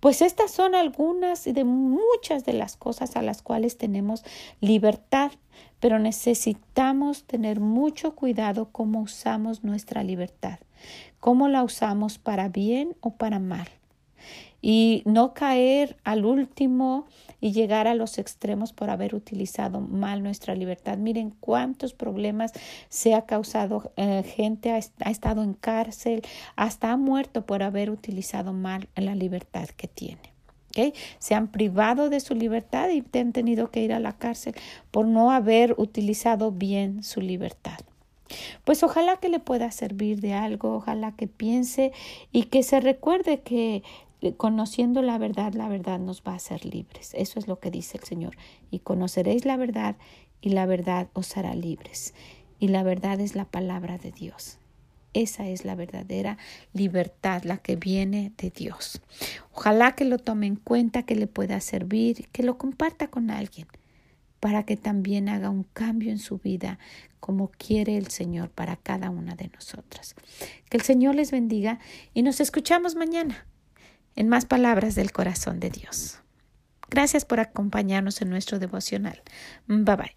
Pues 0.00 0.22
estas 0.22 0.50
son 0.50 0.74
algunas 0.74 1.44
de 1.44 1.64
muchas 1.64 2.44
de 2.44 2.52
las 2.52 2.76
cosas 2.76 3.16
a 3.16 3.22
las 3.22 3.42
cuales 3.42 3.78
tenemos 3.78 4.24
libertad, 4.60 5.32
pero 5.80 5.98
necesitamos 5.98 7.24
tener 7.24 7.60
mucho 7.60 8.14
cuidado 8.14 8.68
cómo 8.70 9.00
usamos 9.00 9.64
nuestra 9.64 10.02
libertad, 10.02 10.58
cómo 11.18 11.48
la 11.48 11.62
usamos 11.62 12.18
para 12.18 12.48
bien 12.48 12.94
o 13.00 13.14
para 13.14 13.38
mal 13.38 13.68
y 14.62 15.02
no 15.04 15.34
caer 15.34 15.96
al 16.04 16.24
último 16.24 17.06
y 17.40 17.52
llegar 17.52 17.88
a 17.88 17.94
los 17.94 18.18
extremos 18.18 18.72
por 18.72 18.88
haber 18.88 19.16
utilizado 19.16 19.80
mal 19.80 20.22
nuestra 20.22 20.54
libertad. 20.54 20.96
Miren 20.96 21.34
cuántos 21.40 21.92
problemas 21.92 22.52
se 22.88 23.14
ha 23.14 23.26
causado. 23.26 23.92
Eh, 23.96 24.22
gente 24.22 24.70
ha, 24.70 25.10
estado 25.10 25.42
en 25.42 25.54
cárcel, 25.54 26.22
hasta 26.54 26.92
ha 26.92 26.96
muerto 26.96 27.44
por 27.44 27.64
haber 27.64 27.90
utilizado 27.90 28.52
mal 28.52 28.88
la 28.94 29.16
libertad 29.16 29.68
que 29.76 29.88
tiene. 29.88 30.32
¿Okay? 30.68 30.94
Se 31.18 31.34
han 31.34 31.48
privado 31.48 32.08
de 32.08 32.20
su 32.20 32.34
libertad 32.34 32.88
y 32.90 33.04
han 33.18 33.32
tenido 33.32 33.70
que 33.70 33.82
ir 33.82 33.92
a 33.92 34.00
la 34.00 34.12
cárcel 34.12 34.54
por 34.90 35.06
no 35.06 35.32
haber 35.32 35.74
utilizado 35.76 36.52
bien 36.52 37.02
su 37.02 37.20
libertad. 37.20 37.78
Pues 38.64 38.82
ojalá 38.82 39.16
que 39.16 39.28
le 39.28 39.40
pueda 39.40 39.70
servir 39.70 40.20
de 40.20 40.32
algo, 40.32 40.76
ojalá 40.76 41.12
que 41.12 41.26
piense 41.26 41.92
y 42.30 42.44
que 42.44 42.62
se 42.62 42.80
recuerde 42.80 43.40
que 43.40 43.82
conociendo 44.36 45.02
la 45.02 45.18
verdad, 45.18 45.54
la 45.54 45.68
verdad 45.68 45.98
nos 45.98 46.22
va 46.22 46.32
a 46.32 46.36
hacer 46.36 46.64
libres. 46.64 47.12
Eso 47.14 47.38
es 47.38 47.48
lo 47.48 47.58
que 47.58 47.70
dice 47.70 47.98
el 47.98 48.04
Señor. 48.04 48.36
Y 48.70 48.78
conoceréis 48.78 49.44
la 49.44 49.56
verdad 49.56 49.96
y 50.40 50.50
la 50.50 50.66
verdad 50.66 51.08
os 51.12 51.36
hará 51.36 51.54
libres. 51.54 52.14
Y 52.58 52.68
la 52.68 52.84
verdad 52.84 53.20
es 53.20 53.34
la 53.34 53.44
palabra 53.44 53.98
de 53.98 54.12
Dios. 54.12 54.58
Esa 55.14 55.48
es 55.48 55.64
la 55.64 55.74
verdadera 55.74 56.38
libertad, 56.72 57.42
la 57.42 57.58
que 57.58 57.76
viene 57.76 58.32
de 58.38 58.50
Dios. 58.50 59.02
Ojalá 59.52 59.92
que 59.92 60.04
lo 60.04 60.18
tome 60.18 60.46
en 60.46 60.56
cuenta, 60.56 61.02
que 61.02 61.16
le 61.16 61.26
pueda 61.26 61.60
servir, 61.60 62.28
que 62.28 62.42
lo 62.42 62.56
comparta 62.56 63.08
con 63.08 63.30
alguien, 63.30 63.66
para 64.40 64.62
que 64.62 64.76
también 64.76 65.28
haga 65.28 65.50
un 65.50 65.64
cambio 65.64 66.10
en 66.10 66.18
su 66.18 66.38
vida 66.38 66.78
como 67.20 67.50
quiere 67.50 67.98
el 67.98 68.08
Señor 68.08 68.50
para 68.50 68.76
cada 68.76 69.10
una 69.10 69.34
de 69.34 69.48
nosotras. 69.48 70.14
Que 70.70 70.78
el 70.78 70.82
Señor 70.82 71.14
les 71.14 71.30
bendiga 71.30 71.78
y 72.14 72.22
nos 72.22 72.40
escuchamos 72.40 72.94
mañana 72.94 73.46
en 74.16 74.28
más 74.28 74.44
palabras 74.44 74.94
del 74.94 75.12
corazón 75.12 75.60
de 75.60 75.70
Dios. 75.70 76.18
Gracias 76.90 77.24
por 77.24 77.40
acompañarnos 77.40 78.20
en 78.20 78.30
nuestro 78.30 78.58
devocional. 78.58 79.22
Bye 79.66 79.96
bye. 79.96 80.16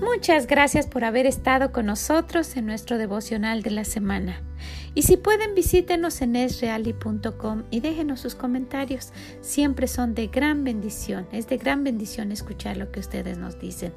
Muchas 0.00 0.46
gracias 0.46 0.86
por 0.86 1.04
haber 1.04 1.26
estado 1.26 1.70
con 1.70 1.86
nosotros 1.86 2.56
en 2.56 2.66
nuestro 2.66 2.98
devocional 2.98 3.62
de 3.62 3.70
la 3.70 3.84
semana. 3.84 4.42
Y 4.94 5.02
si 5.02 5.16
pueden, 5.16 5.54
visítenos 5.54 6.20
en 6.20 6.36
esreali.com 6.36 7.62
y 7.70 7.80
déjenos 7.80 8.20
sus 8.20 8.34
comentarios. 8.34 9.12
Siempre 9.40 9.86
son 9.86 10.14
de 10.14 10.26
gran 10.26 10.64
bendición. 10.64 11.28
Es 11.32 11.46
de 11.48 11.58
gran 11.58 11.84
bendición 11.84 12.32
escuchar 12.32 12.76
lo 12.76 12.90
que 12.90 13.00
ustedes 13.00 13.38
nos 13.38 13.60
dicen. 13.60 13.92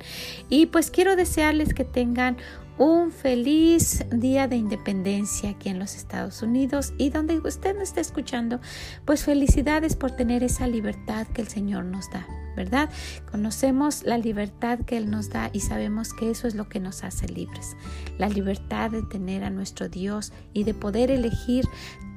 Y 0.49 0.67
pues 0.67 0.91
quiero 0.91 1.15
desearles 1.15 1.73
que 1.73 1.83
tengan 1.83 2.37
un 2.77 3.11
feliz 3.11 4.05
día 4.11 4.47
de 4.47 4.55
independencia 4.55 5.51
aquí 5.51 5.69
en 5.69 5.79
los 5.79 5.95
Estados 5.95 6.41
Unidos 6.41 6.93
y 6.97 7.09
donde 7.09 7.37
usted 7.39 7.73
nos 7.75 7.89
esté 7.89 8.01
escuchando, 8.01 8.59
pues 9.05 9.23
felicidades 9.23 9.95
por 9.95 10.11
tener 10.11 10.43
esa 10.43 10.67
libertad 10.67 11.27
que 11.27 11.41
el 11.41 11.47
Señor 11.47 11.85
nos 11.85 12.09
da, 12.09 12.25
¿verdad? 12.55 12.89
Conocemos 13.29 14.03
la 14.03 14.17
libertad 14.17 14.79
que 14.79 14.97
Él 14.97 15.11
nos 15.11 15.29
da 15.29 15.49
y 15.53 15.59
sabemos 15.59 16.13
que 16.13 16.31
eso 16.31 16.47
es 16.47 16.55
lo 16.55 16.67
que 16.67 16.79
nos 16.79 17.03
hace 17.03 17.27
libres, 17.27 17.75
la 18.17 18.29
libertad 18.29 18.91
de 18.91 19.03
tener 19.03 19.43
a 19.43 19.49
nuestro 19.49 19.89
Dios 19.89 20.33
y 20.53 20.63
de 20.63 20.73
poder 20.73 21.11
elegir 21.11 21.65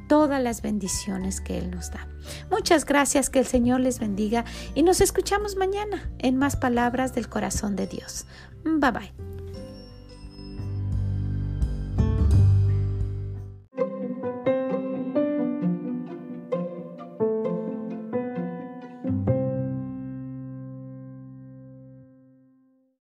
todas 0.09 0.43
las 0.43 0.63
bendiciones 0.63 1.41
que 1.41 1.59
Él 1.59 1.71
nos 1.71 1.91
da. 1.91 2.09
Muchas 2.51 2.85
gracias, 2.85 3.29
que 3.29 3.41
el 3.41 3.47
Señor 3.47 3.81
les 3.81 3.99
bendiga 3.99 4.45
y 4.75 4.83
nos 4.83 5.01
escuchamos 5.01 5.57
mañana 5.57 6.11
en 6.19 6.37
más 6.37 6.57
palabras 6.57 7.15
del 7.15 7.29
corazón 7.29 7.77
de 7.77 7.87
Dios. 7.87 8.27
Bye 8.65 8.91
bye. 8.91 9.36